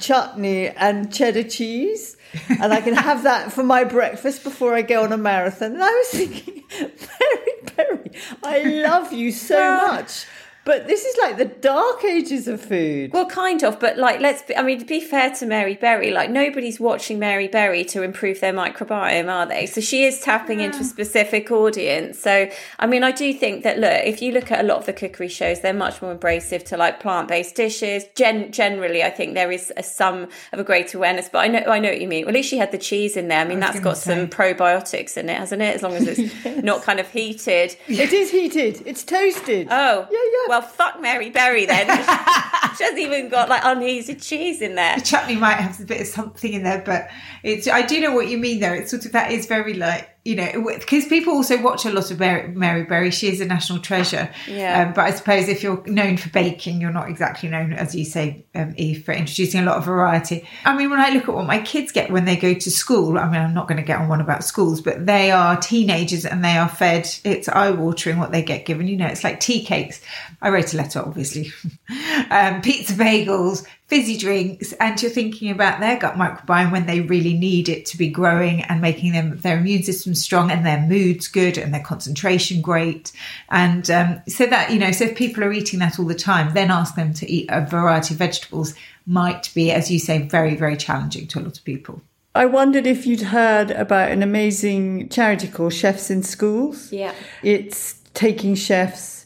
chutney 0.00 0.68
and 0.68 1.12
cheddar 1.12 1.44
cheese. 1.44 2.16
And 2.48 2.72
i 2.72 2.80
can 2.80 2.94
have 2.94 3.22
that 3.24 3.52
for 3.52 3.62
my 3.62 3.84
breakfast 3.84 4.42
before 4.42 4.74
i 4.74 4.82
go 4.82 5.04
on 5.04 5.12
a 5.12 5.18
marathon. 5.18 5.74
And 5.74 5.82
i 5.82 5.90
was 5.90 6.08
thinking 6.08 6.64
very 6.70 7.54
very 7.76 8.10
i 8.42 8.54
I 8.54 8.62
love 8.62 9.12
you 9.12 9.32
so 9.32 9.58
much. 9.88 10.26
But 10.64 10.86
this 10.86 11.04
is 11.04 11.16
like 11.20 11.36
the 11.36 11.44
dark 11.44 12.04
ages 12.04 12.48
of 12.48 12.60
food. 12.60 13.12
Well, 13.12 13.26
kind 13.26 13.62
of, 13.62 13.78
but 13.78 13.98
like, 13.98 14.20
let's 14.20 14.42
be, 14.42 14.56
I 14.56 14.62
mean, 14.62 14.78
to 14.78 14.84
be 14.84 15.00
fair 15.00 15.30
to 15.34 15.46
Mary 15.46 15.74
Berry, 15.74 16.10
like, 16.10 16.30
nobody's 16.30 16.80
watching 16.80 17.18
Mary 17.18 17.48
Berry 17.48 17.84
to 17.86 18.02
improve 18.02 18.40
their 18.40 18.52
microbiome, 18.52 19.30
are 19.30 19.46
they? 19.46 19.66
So 19.66 19.80
she 19.82 20.04
is 20.04 20.20
tapping 20.20 20.60
yeah. 20.60 20.66
into 20.66 20.80
a 20.80 20.84
specific 20.84 21.50
audience. 21.50 22.18
So, 22.18 22.48
I 22.78 22.86
mean, 22.86 23.04
I 23.04 23.12
do 23.12 23.32
think 23.34 23.62
that, 23.64 23.78
look, 23.78 24.04
if 24.04 24.22
you 24.22 24.32
look 24.32 24.50
at 24.50 24.60
a 24.60 24.66
lot 24.66 24.78
of 24.78 24.86
the 24.86 24.94
cookery 24.94 25.28
shows, 25.28 25.60
they're 25.60 25.74
much 25.74 26.00
more 26.00 26.12
abrasive 26.12 26.64
to 26.64 26.76
like 26.78 26.98
plant 26.98 27.28
based 27.28 27.56
dishes. 27.56 28.04
Gen- 28.14 28.50
generally, 28.50 29.02
I 29.02 29.10
think 29.10 29.34
there 29.34 29.52
is 29.52 29.72
a 29.76 29.82
some 29.82 30.28
of 30.52 30.58
a 30.58 30.64
greater 30.64 30.96
awareness, 30.96 31.28
but 31.28 31.38
I 31.38 31.48
know, 31.48 31.62
I 31.66 31.78
know 31.78 31.90
what 31.90 32.00
you 32.00 32.08
mean. 32.08 32.24
Well, 32.24 32.30
at 32.30 32.34
least 32.34 32.48
she 32.48 32.58
had 32.58 32.72
the 32.72 32.78
cheese 32.78 33.16
in 33.16 33.28
there. 33.28 33.40
I 33.40 33.44
mean, 33.44 33.62
I 33.62 33.72
that's 33.72 33.80
got 33.80 33.98
say. 33.98 34.14
some 34.14 34.28
probiotics 34.28 35.16
in 35.18 35.28
it, 35.28 35.36
hasn't 35.36 35.60
it? 35.60 35.74
As 35.74 35.82
long 35.82 35.92
as 35.92 36.08
it's 36.08 36.18
yes. 36.44 36.64
not 36.64 36.82
kind 36.82 37.00
of 37.00 37.10
heated. 37.10 37.76
It 37.86 38.12
is 38.12 38.30
heated, 38.30 38.82
it's 38.86 39.04
toasted. 39.04 39.68
Oh, 39.70 40.08
yeah, 40.10 40.18
yeah 40.18 40.53
well, 40.53 40.53
fuck 40.62 41.00
Mary 41.00 41.30
Berry 41.30 41.66
then. 41.66 41.86
she 42.76 42.84
hasn't 42.84 42.98
even 42.98 43.28
got 43.28 43.48
like 43.48 43.62
unheated 43.64 44.20
cheese 44.20 44.60
in 44.60 44.74
there. 44.74 44.96
The 44.96 45.02
chutney 45.02 45.36
might 45.36 45.56
have 45.56 45.80
a 45.80 45.84
bit 45.84 46.00
of 46.00 46.06
something 46.06 46.52
in 46.52 46.62
there, 46.62 46.82
but 46.84 47.08
it's. 47.42 47.68
I 47.68 47.82
do 47.82 48.00
know 48.00 48.12
what 48.12 48.28
you 48.28 48.38
mean 48.38 48.60
though. 48.60 48.72
It's 48.72 48.90
sort 48.90 49.04
of 49.06 49.12
that 49.12 49.32
is 49.32 49.46
very 49.46 49.74
like 49.74 50.13
you 50.24 50.36
know, 50.36 50.70
because 50.78 51.04
people 51.06 51.34
also 51.34 51.60
watch 51.60 51.84
a 51.84 51.90
lot 51.90 52.10
of 52.10 52.18
Mary, 52.18 52.48
Mary 52.48 52.82
Berry. 52.84 53.10
She 53.10 53.28
is 53.28 53.42
a 53.42 53.44
national 53.44 53.80
treasure. 53.80 54.30
Yeah. 54.48 54.86
Um, 54.86 54.94
but 54.94 55.02
I 55.02 55.10
suppose 55.10 55.48
if 55.50 55.62
you're 55.62 55.86
known 55.86 56.16
for 56.16 56.30
baking, 56.30 56.80
you're 56.80 56.92
not 56.92 57.10
exactly 57.10 57.50
known, 57.50 57.74
as 57.74 57.94
you 57.94 58.06
say, 58.06 58.46
um, 58.54 58.72
Eve, 58.78 59.04
for 59.04 59.12
introducing 59.12 59.60
a 59.60 59.64
lot 59.64 59.76
of 59.76 59.84
variety. 59.84 60.48
I 60.64 60.74
mean, 60.78 60.88
when 60.88 60.98
I 60.98 61.10
look 61.10 61.28
at 61.28 61.34
what 61.34 61.46
my 61.46 61.60
kids 61.60 61.92
get 61.92 62.10
when 62.10 62.24
they 62.24 62.36
go 62.36 62.54
to 62.54 62.70
school, 62.70 63.18
I 63.18 63.26
mean, 63.26 63.42
I'm 63.42 63.52
not 63.52 63.68
going 63.68 63.76
to 63.76 63.82
get 63.82 64.00
on 64.00 64.08
one 64.08 64.22
about 64.22 64.44
schools, 64.44 64.80
but 64.80 65.04
they 65.04 65.30
are 65.30 65.58
teenagers 65.58 66.24
and 66.24 66.42
they 66.42 66.56
are 66.56 66.70
fed. 66.70 67.06
It's 67.22 67.46
eye 67.50 67.72
watering 67.72 68.18
what 68.18 68.32
they 68.32 68.42
get 68.42 68.64
given. 68.64 68.88
You 68.88 68.96
know, 68.96 69.06
it's 69.06 69.24
like 69.24 69.40
tea 69.40 69.62
cakes. 69.62 70.00
I 70.40 70.48
wrote 70.48 70.72
a 70.72 70.78
letter, 70.78 71.00
obviously. 71.00 71.52
um, 72.30 72.62
pizza 72.62 72.94
bagels, 72.94 73.66
fizzy 73.86 74.16
drinks 74.16 74.72
and 74.74 75.00
you're 75.02 75.10
thinking 75.10 75.50
about 75.50 75.78
their 75.78 75.98
gut 75.98 76.14
microbiome 76.14 76.72
when 76.72 76.86
they 76.86 77.00
really 77.02 77.34
need 77.34 77.68
it 77.68 77.84
to 77.84 77.98
be 77.98 78.08
growing 78.08 78.62
and 78.62 78.80
making 78.80 79.12
them 79.12 79.36
their 79.40 79.58
immune 79.58 79.82
system 79.82 80.14
strong 80.14 80.50
and 80.50 80.64
their 80.64 80.80
moods 80.80 81.28
good 81.28 81.58
and 81.58 81.74
their 81.74 81.82
concentration 81.82 82.62
great 82.62 83.12
and 83.50 83.90
um, 83.90 84.22
so 84.26 84.46
that 84.46 84.72
you 84.72 84.78
know 84.78 84.90
so 84.90 85.04
if 85.04 85.16
people 85.16 85.44
are 85.44 85.52
eating 85.52 85.80
that 85.80 85.98
all 85.98 86.06
the 86.06 86.14
time 86.14 86.54
then 86.54 86.70
ask 86.70 86.94
them 86.94 87.12
to 87.12 87.30
eat 87.30 87.46
a 87.50 87.60
variety 87.60 88.14
of 88.14 88.18
vegetables 88.18 88.74
might 89.06 89.52
be 89.54 89.70
as 89.70 89.90
you 89.90 89.98
say 89.98 90.26
very 90.26 90.56
very 90.56 90.76
challenging 90.76 91.26
to 91.26 91.38
a 91.38 91.42
lot 91.42 91.56
of 91.56 91.64
people 91.64 92.00
I 92.34 92.46
wondered 92.46 92.86
if 92.86 93.06
you'd 93.06 93.20
heard 93.20 93.70
about 93.70 94.10
an 94.10 94.20
amazing 94.20 95.08
charity 95.08 95.46
called 95.46 95.72
Chefs 95.72 96.10
in 96.10 96.24
Schools. 96.24 96.90
Yeah. 96.90 97.14
It's 97.44 98.00
taking 98.12 98.56
chefs 98.56 99.23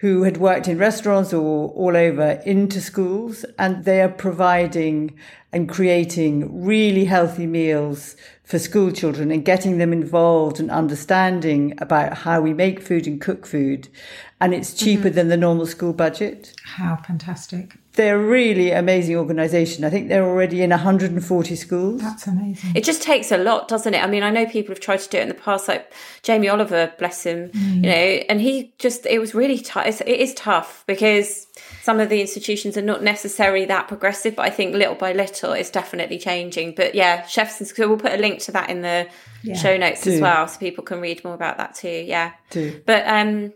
who 0.00 0.22
had 0.22 0.38
worked 0.38 0.66
in 0.66 0.78
restaurants 0.78 1.30
or 1.30 1.68
all 1.70 1.94
over 1.94 2.40
into 2.46 2.80
schools 2.80 3.44
and 3.58 3.84
they 3.84 4.00
are 4.00 4.08
providing 4.08 5.14
and 5.52 5.68
creating 5.68 6.64
really 6.64 7.04
healthy 7.04 7.46
meals 7.46 8.16
for 8.42 8.58
school 8.58 8.90
children 8.90 9.30
and 9.30 9.44
getting 9.44 9.76
them 9.76 9.92
involved 9.92 10.58
and 10.58 10.70
understanding 10.70 11.74
about 11.78 12.16
how 12.16 12.40
we 12.40 12.54
make 12.54 12.80
food 12.80 13.06
and 13.06 13.20
cook 13.20 13.46
food. 13.46 13.88
And 14.40 14.54
it's 14.54 14.72
cheaper 14.72 15.08
mm-hmm. 15.08 15.16
than 15.16 15.28
the 15.28 15.36
normal 15.36 15.66
school 15.66 15.92
budget. 15.92 16.54
How 16.64 16.96
fantastic. 16.96 17.74
They're 18.00 18.16
a 18.16 18.26
really 18.26 18.70
amazing 18.70 19.16
organisation. 19.16 19.84
I 19.84 19.90
think 19.90 20.08
they're 20.08 20.24
already 20.24 20.62
in 20.62 20.70
140 20.70 21.54
schools. 21.54 22.00
That's 22.00 22.26
amazing. 22.26 22.74
It 22.74 22.82
just 22.82 23.02
takes 23.02 23.30
a 23.30 23.36
lot, 23.36 23.68
doesn't 23.68 23.92
it? 23.92 24.02
I 24.02 24.06
mean, 24.06 24.22
I 24.22 24.30
know 24.30 24.46
people 24.46 24.74
have 24.74 24.80
tried 24.80 25.00
to 25.00 25.08
do 25.10 25.18
it 25.18 25.20
in 25.24 25.28
the 25.28 25.34
past, 25.34 25.68
like 25.68 25.92
Jamie 26.22 26.48
Oliver, 26.48 26.94
bless 26.98 27.24
him, 27.24 27.50
mm. 27.50 27.74
you 27.74 27.82
know, 27.82 28.24
and 28.30 28.40
he 28.40 28.72
just, 28.78 29.04
it 29.04 29.18
was 29.18 29.34
really 29.34 29.58
tough. 29.58 30.00
It 30.00 30.18
is 30.18 30.32
tough 30.32 30.82
because 30.86 31.46
some 31.82 32.00
of 32.00 32.08
the 32.08 32.22
institutions 32.22 32.78
are 32.78 32.82
not 32.82 33.02
necessarily 33.02 33.66
that 33.66 33.86
progressive, 33.86 34.34
but 34.34 34.46
I 34.46 34.50
think 34.50 34.74
little 34.74 34.94
by 34.94 35.12
little 35.12 35.52
it's 35.52 35.68
definitely 35.68 36.18
changing. 36.18 36.76
But 36.76 36.94
yeah, 36.94 37.26
chefs 37.26 37.60
and 37.60 37.68
so 37.68 37.86
we'll 37.86 37.98
put 37.98 38.14
a 38.14 38.16
link 38.16 38.40
to 38.44 38.52
that 38.52 38.70
in 38.70 38.80
the 38.80 39.08
yeah, 39.42 39.56
show 39.56 39.76
notes 39.76 40.04
do. 40.04 40.12
as 40.12 40.22
well, 40.22 40.48
so 40.48 40.58
people 40.58 40.84
can 40.84 41.02
read 41.02 41.22
more 41.22 41.34
about 41.34 41.58
that 41.58 41.74
too. 41.74 42.04
Yeah, 42.06 42.32
do. 42.48 42.80
But 42.86 43.06
um, 43.06 43.52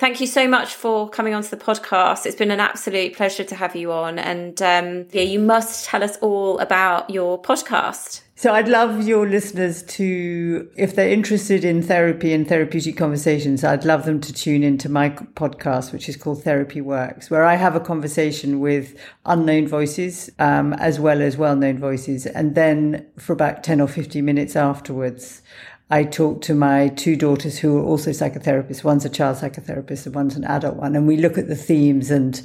Thank 0.00 0.18
you 0.18 0.26
so 0.26 0.48
much 0.48 0.76
for 0.76 1.10
coming 1.10 1.34
onto 1.34 1.50
the 1.50 1.58
podcast. 1.58 2.24
It's 2.24 2.34
been 2.34 2.50
an 2.50 2.58
absolute 2.58 3.14
pleasure 3.14 3.44
to 3.44 3.54
have 3.54 3.76
you 3.76 3.92
on. 3.92 4.18
And 4.18 4.62
um, 4.62 5.06
yeah, 5.10 5.20
you 5.20 5.38
must 5.38 5.84
tell 5.84 6.02
us 6.02 6.16
all 6.22 6.58
about 6.58 7.10
your 7.10 7.40
podcast. 7.42 8.22
So 8.34 8.54
I'd 8.54 8.66
love 8.68 9.06
your 9.06 9.28
listeners 9.28 9.82
to, 9.82 10.70
if 10.74 10.96
they're 10.96 11.10
interested 11.10 11.66
in 11.66 11.82
therapy 11.82 12.32
and 12.32 12.48
therapeutic 12.48 12.96
conversations, 12.96 13.62
I'd 13.62 13.84
love 13.84 14.06
them 14.06 14.22
to 14.22 14.32
tune 14.32 14.62
into 14.62 14.88
my 14.88 15.10
podcast, 15.10 15.92
which 15.92 16.08
is 16.08 16.16
called 16.16 16.42
Therapy 16.42 16.80
Works, 16.80 17.30
where 17.30 17.44
I 17.44 17.56
have 17.56 17.76
a 17.76 17.80
conversation 17.80 18.60
with 18.60 18.98
unknown 19.26 19.68
voices 19.68 20.30
um, 20.38 20.72
as 20.72 20.98
well 20.98 21.20
as 21.20 21.36
well-known 21.36 21.78
voices. 21.78 22.24
And 22.24 22.54
then 22.54 23.06
for 23.18 23.34
about 23.34 23.62
10 23.62 23.82
or 23.82 23.86
15 23.86 24.24
minutes 24.24 24.56
afterwards, 24.56 25.42
I 25.92 26.04
talk 26.04 26.40
to 26.42 26.54
my 26.54 26.88
two 26.88 27.16
daughters 27.16 27.58
who 27.58 27.76
are 27.76 27.82
also 27.82 28.10
psychotherapists. 28.10 28.84
One's 28.84 29.04
a 29.04 29.08
child 29.08 29.38
psychotherapist 29.38 30.06
and 30.06 30.14
one's 30.14 30.36
an 30.36 30.44
adult 30.44 30.76
one. 30.76 30.94
And 30.94 31.08
we 31.08 31.16
look 31.16 31.36
at 31.36 31.48
the 31.48 31.56
themes 31.56 32.12
and 32.12 32.40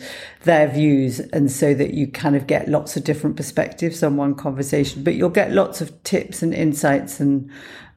their 0.46 0.68
views. 0.68 1.20
And 1.20 1.52
so 1.52 1.76
that 1.76 1.94
you 1.94 2.08
kind 2.08 2.36
of 2.36 2.48
get 2.48 2.68
lots 2.68 2.98
of 2.98 3.04
different 3.04 3.36
perspectives 3.36 4.02
on 4.02 4.18
one 4.18 4.34
conversation, 4.34 5.04
but 5.04 5.14
you'll 5.14 5.30
get 5.30 5.52
lots 5.52 5.80
of 5.80 6.02
tips 6.02 6.42
and 6.42 6.56
insights 6.56 7.20
and 7.20 7.52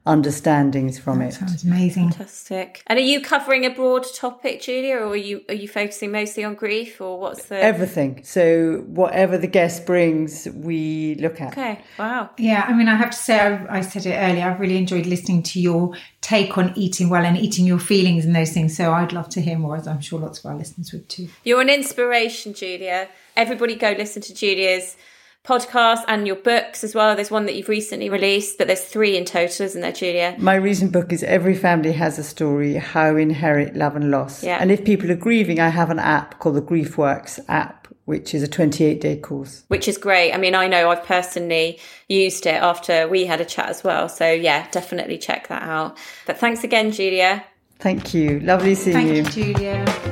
understandings 0.05 0.97
from 0.97 1.19
that 1.19 1.29
it. 1.29 1.33
Sounds 1.33 1.63
amazing. 1.63 2.09
Fantastic. 2.11 2.81
And 2.87 2.97
are 2.97 3.03
you 3.03 3.21
covering 3.21 3.65
a 3.65 3.69
broad 3.69 4.05
topic, 4.15 4.61
Julia, 4.61 4.95
or 4.95 5.09
are 5.09 5.15
you 5.15 5.41
are 5.49 5.53
you 5.53 5.67
focusing 5.67 6.11
mostly 6.11 6.43
on 6.43 6.55
grief, 6.55 6.99
or 6.99 7.19
what's 7.19 7.45
the 7.45 7.61
everything? 7.61 8.23
So 8.23 8.83
whatever 8.87 9.37
the 9.37 9.47
guest 9.47 9.85
brings, 9.85 10.47
we 10.53 11.15
look 11.15 11.39
at. 11.41 11.51
Okay. 11.51 11.81
Wow. 11.99 12.29
Yeah. 12.37 12.65
I 12.67 12.73
mean, 12.73 12.87
I 12.87 12.95
have 12.95 13.11
to 13.11 13.17
say, 13.17 13.39
I, 13.39 13.77
I 13.77 13.81
said 13.81 14.05
it 14.05 14.15
earlier. 14.15 14.45
I've 14.45 14.59
really 14.59 14.77
enjoyed 14.77 15.05
listening 15.05 15.43
to 15.43 15.59
your 15.59 15.95
take 16.21 16.57
on 16.57 16.73
eating 16.75 17.09
well 17.09 17.25
and 17.25 17.37
eating 17.37 17.65
your 17.65 17.79
feelings 17.79 18.25
and 18.25 18.35
those 18.35 18.51
things. 18.51 18.75
So 18.75 18.93
I'd 18.93 19.13
love 19.13 19.29
to 19.29 19.41
hear 19.41 19.59
more, 19.59 19.75
as 19.75 19.87
I'm 19.87 20.01
sure 20.01 20.19
lots 20.19 20.39
of 20.39 20.45
our 20.45 20.55
listeners 20.55 20.91
would 20.91 21.07
too. 21.09 21.29
You're 21.43 21.61
an 21.61 21.69
inspiration, 21.69 22.53
Julia. 22.53 23.09
Everybody, 23.35 23.75
go 23.75 23.93
listen 23.97 24.21
to 24.23 24.33
Julia's 24.33 24.97
podcast 25.43 26.03
and 26.07 26.27
your 26.27 26.35
books 26.35 26.83
as 26.83 26.93
well. 26.93 27.15
There's 27.15 27.31
one 27.31 27.45
that 27.45 27.55
you've 27.55 27.69
recently 27.69 28.09
released, 28.09 28.57
but 28.57 28.67
there's 28.67 28.83
three 28.83 29.17
in 29.17 29.25
total, 29.25 29.65
isn't 29.65 29.81
there, 29.81 29.91
Julia? 29.91 30.35
My 30.37 30.55
recent 30.55 30.91
book 30.91 31.11
is 31.11 31.23
Every 31.23 31.55
Family 31.55 31.91
Has 31.93 32.19
a 32.19 32.23
Story 32.23 32.75
How 32.75 33.15
Inherit 33.15 33.75
Love 33.75 33.95
and 33.95 34.11
Loss. 34.11 34.43
Yeah. 34.43 34.57
And 34.59 34.71
if 34.71 34.83
people 34.83 35.09
are 35.11 35.15
grieving, 35.15 35.59
I 35.59 35.69
have 35.69 35.89
an 35.89 35.99
app 35.99 36.39
called 36.39 36.55
the 36.55 36.61
Grief 36.61 36.97
Works 36.97 37.39
app, 37.47 37.87
which 38.05 38.33
is 38.33 38.43
a 38.43 38.47
28 38.47 39.01
day 39.01 39.17
course. 39.17 39.63
Which 39.69 39.87
is 39.87 39.97
great. 39.97 40.33
I 40.33 40.37
mean, 40.37 40.55
I 40.55 40.67
know 40.67 40.89
I've 40.89 41.03
personally 41.03 41.79
used 42.07 42.45
it 42.45 42.61
after 42.61 43.07
we 43.07 43.25
had 43.25 43.41
a 43.41 43.45
chat 43.45 43.69
as 43.69 43.83
well. 43.83 44.09
So, 44.09 44.31
yeah, 44.31 44.67
definitely 44.71 45.17
check 45.17 45.47
that 45.47 45.63
out. 45.63 45.97
But 46.25 46.37
thanks 46.37 46.63
again, 46.63 46.91
Julia. 46.91 47.43
Thank 47.79 48.13
you. 48.13 48.41
Lovely 48.41 48.75
seeing 48.75 48.95
Thank 48.95 49.15
you. 49.15 49.23
Thank 49.23 49.37
you, 49.37 49.53
Julia. 49.53 50.08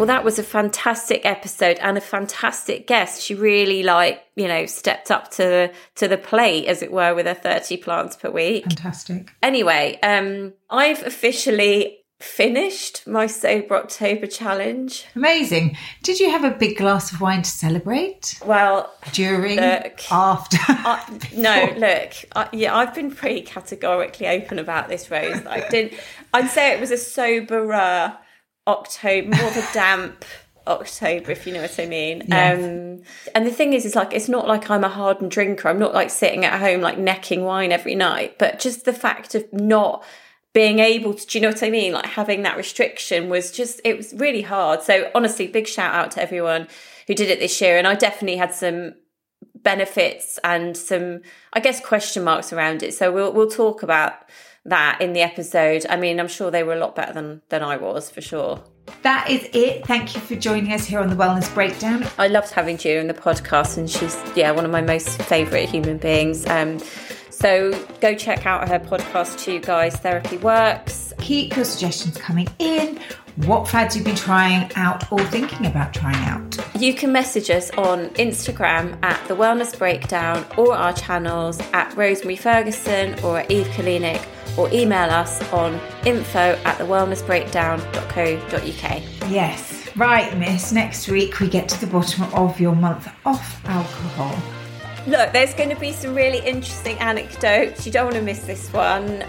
Well, 0.00 0.06
that 0.06 0.24
was 0.24 0.38
a 0.38 0.42
fantastic 0.42 1.26
episode 1.26 1.76
and 1.78 1.98
a 1.98 2.00
fantastic 2.00 2.86
guest. 2.86 3.20
She 3.20 3.34
really 3.34 3.82
like, 3.82 4.24
you 4.34 4.48
know, 4.48 4.64
stepped 4.64 5.10
up 5.10 5.30
to 5.32 5.70
to 5.96 6.08
the 6.08 6.16
plate 6.16 6.68
as 6.68 6.80
it 6.80 6.90
were 6.90 7.14
with 7.14 7.26
her 7.26 7.34
30 7.34 7.76
plants 7.76 8.16
per 8.16 8.30
week. 8.30 8.64
Fantastic. 8.64 9.30
Anyway, 9.42 9.98
um 10.02 10.54
I've 10.70 11.02
officially 11.02 11.98
finished 12.18 13.06
my 13.06 13.26
sober 13.26 13.76
October 13.76 14.26
challenge. 14.26 15.04
Amazing. 15.14 15.76
Did 16.02 16.18
you 16.18 16.30
have 16.30 16.44
a 16.44 16.50
big 16.52 16.78
glass 16.78 17.12
of 17.12 17.20
wine 17.20 17.42
to 17.42 17.50
celebrate? 17.50 18.40
Well, 18.42 18.90
during, 19.12 19.60
look, 19.60 20.00
after? 20.10 20.56
I, 20.66 21.18
no, 21.36 21.74
look, 21.76 22.12
I, 22.34 22.48
yeah, 22.54 22.74
I've 22.74 22.94
been 22.94 23.10
pretty 23.10 23.42
categorically 23.42 24.28
open 24.28 24.58
about 24.58 24.88
this, 24.88 25.10
Rose. 25.10 25.44
I 25.44 25.68
didn't. 25.68 26.00
I'd 26.32 26.48
say 26.48 26.72
it 26.72 26.80
was 26.80 26.90
a 26.90 26.96
soberer 26.96 28.16
October, 28.66 29.36
more 29.36 29.48
of 29.48 29.56
a 29.56 29.66
damp 29.72 30.24
October, 30.66 31.32
if 31.32 31.46
you 31.46 31.52
know 31.52 31.62
what 31.62 31.78
I 31.78 31.86
mean. 31.86 32.22
Yes. 32.28 32.58
Um, 32.58 33.02
and 33.34 33.46
the 33.46 33.50
thing 33.50 33.72
is, 33.72 33.84
it's 33.86 33.96
like 33.96 34.12
it's 34.12 34.28
not 34.28 34.46
like 34.46 34.70
I'm 34.70 34.84
a 34.84 34.88
hardened 34.88 35.30
drinker. 35.30 35.68
I'm 35.68 35.78
not 35.78 35.94
like 35.94 36.10
sitting 36.10 36.44
at 36.44 36.60
home 36.60 36.80
like 36.80 36.98
necking 36.98 37.44
wine 37.44 37.72
every 37.72 37.94
night, 37.94 38.38
but 38.38 38.60
just 38.60 38.84
the 38.84 38.92
fact 38.92 39.34
of 39.34 39.50
not 39.52 40.04
being 40.52 40.80
able 40.80 41.14
to, 41.14 41.26
do 41.26 41.38
you 41.38 41.42
know 41.42 41.48
what 41.48 41.62
I 41.62 41.70
mean? 41.70 41.92
Like 41.92 42.06
having 42.06 42.42
that 42.42 42.56
restriction 42.56 43.28
was 43.28 43.52
just, 43.52 43.80
it 43.84 43.96
was 43.96 44.12
really 44.14 44.42
hard. 44.42 44.82
So 44.82 45.10
honestly, 45.14 45.46
big 45.46 45.68
shout 45.68 45.94
out 45.94 46.10
to 46.12 46.22
everyone 46.22 46.66
who 47.06 47.14
did 47.14 47.30
it 47.30 47.38
this 47.38 47.60
year. 47.60 47.78
And 47.78 47.86
I 47.86 47.94
definitely 47.94 48.36
had 48.36 48.52
some 48.52 48.94
benefits 49.54 50.38
and 50.42 50.76
some, 50.76 51.20
I 51.52 51.60
guess, 51.60 51.80
question 51.80 52.24
marks 52.24 52.52
around 52.52 52.82
it. 52.82 52.94
So 52.94 53.12
we'll 53.12 53.32
we'll 53.32 53.50
talk 53.50 53.82
about 53.82 54.14
that 54.64 55.00
in 55.00 55.12
the 55.12 55.20
episode. 55.20 55.86
I 55.88 55.96
mean, 55.96 56.20
I'm 56.20 56.28
sure 56.28 56.50
they 56.50 56.62
were 56.62 56.74
a 56.74 56.78
lot 56.78 56.94
better 56.94 57.12
than 57.12 57.42
than 57.48 57.62
I 57.62 57.76
was 57.76 58.10
for 58.10 58.20
sure. 58.20 58.62
That 59.02 59.30
is 59.30 59.48
it. 59.52 59.86
Thank 59.86 60.14
you 60.14 60.20
for 60.20 60.34
joining 60.34 60.72
us 60.72 60.84
here 60.84 60.98
on 61.00 61.08
the 61.08 61.16
Wellness 61.16 61.52
Breakdown. 61.54 62.06
I 62.18 62.26
loved 62.28 62.50
having 62.50 62.76
Julia 62.76 63.00
in 63.00 63.06
the 63.06 63.14
podcast, 63.14 63.78
and 63.78 63.88
she's 63.88 64.16
yeah 64.36 64.50
one 64.50 64.64
of 64.64 64.70
my 64.70 64.82
most 64.82 65.22
favourite 65.22 65.68
human 65.68 65.98
beings. 65.98 66.46
Um, 66.46 66.78
So 67.30 67.72
go 68.02 68.14
check 68.14 68.44
out 68.44 68.68
her 68.68 68.78
podcast 68.78 69.38
too, 69.42 69.60
guys. 69.60 69.96
Therapy 69.96 70.36
Works. 70.36 71.14
Keep 71.20 71.56
your 71.56 71.64
suggestions 71.64 72.18
coming 72.18 72.48
in. 72.58 73.00
What 73.46 73.66
fads 73.66 73.96
you've 73.96 74.04
been 74.04 74.14
trying 74.14 74.70
out 74.76 75.10
or 75.10 75.20
thinking 75.26 75.64
about 75.64 75.94
trying 75.94 76.22
out? 76.26 76.58
You 76.78 76.92
can 76.92 77.12
message 77.12 77.48
us 77.48 77.70
on 77.78 78.10
Instagram 78.10 78.98
at 79.02 79.26
The 79.26 79.34
Wellness 79.34 79.78
Breakdown 79.78 80.44
or 80.58 80.74
our 80.74 80.92
channels 80.92 81.58
at 81.72 81.96
Rosemary 81.96 82.36
Ferguson 82.36 83.18
or 83.24 83.38
at 83.38 83.50
Eve 83.50 83.68
Kalinik 83.68 84.22
or 84.60 84.68
email 84.72 85.10
us 85.10 85.40
on 85.52 85.80
info 86.04 86.58
at 86.64 86.78
thewellnessbreakdown.co.uk. 86.78 89.02
Yes. 89.30 89.88
Right, 89.96 90.36
miss. 90.38 90.70
Next 90.72 91.08
week 91.08 91.40
we 91.40 91.48
get 91.48 91.68
to 91.70 91.80
the 91.80 91.86
bottom 91.86 92.24
of 92.34 92.60
your 92.60 92.74
month 92.76 93.08
off 93.24 93.64
alcohol. 93.66 94.36
Look, 95.06 95.32
there's 95.32 95.54
going 95.54 95.70
to 95.70 95.76
be 95.76 95.92
some 95.92 96.14
really 96.14 96.46
interesting 96.46 96.98
anecdotes. 96.98 97.86
You 97.86 97.92
don't 97.92 98.04
want 98.04 98.16
to 98.16 98.22
miss 98.22 98.40
this 98.44 98.70
one. 98.72 99.24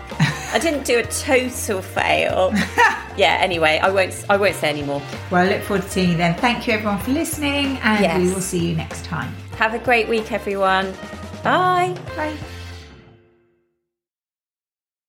I 0.53 0.59
didn't 0.61 0.83
do 0.83 0.99
a 0.99 1.03
total 1.03 1.81
fail. 1.81 2.51
yeah. 3.17 3.37
Anyway, 3.39 3.79
I 3.81 3.89
won't. 3.89 4.25
I 4.29 4.35
won't 4.35 4.55
say 4.55 4.67
any 4.69 4.83
more. 4.83 5.01
Well, 5.31 5.47
I 5.47 5.49
look 5.49 5.61
forward 5.63 5.83
to 5.83 5.89
seeing 5.89 6.09
you 6.11 6.17
then. 6.17 6.35
Thank 6.35 6.67
you 6.67 6.73
everyone 6.73 6.99
for 6.99 7.11
listening, 7.11 7.77
and 7.77 8.03
Yes. 8.03 8.17
we 8.19 8.33
will 8.33 8.41
see 8.41 8.67
you 8.69 8.75
next 8.75 9.05
time. 9.05 9.33
Have 9.57 9.73
a 9.73 9.79
great 9.79 10.09
week, 10.09 10.33
everyone. 10.33 10.91
Bye. 11.41 11.95
Bye. 12.17 12.35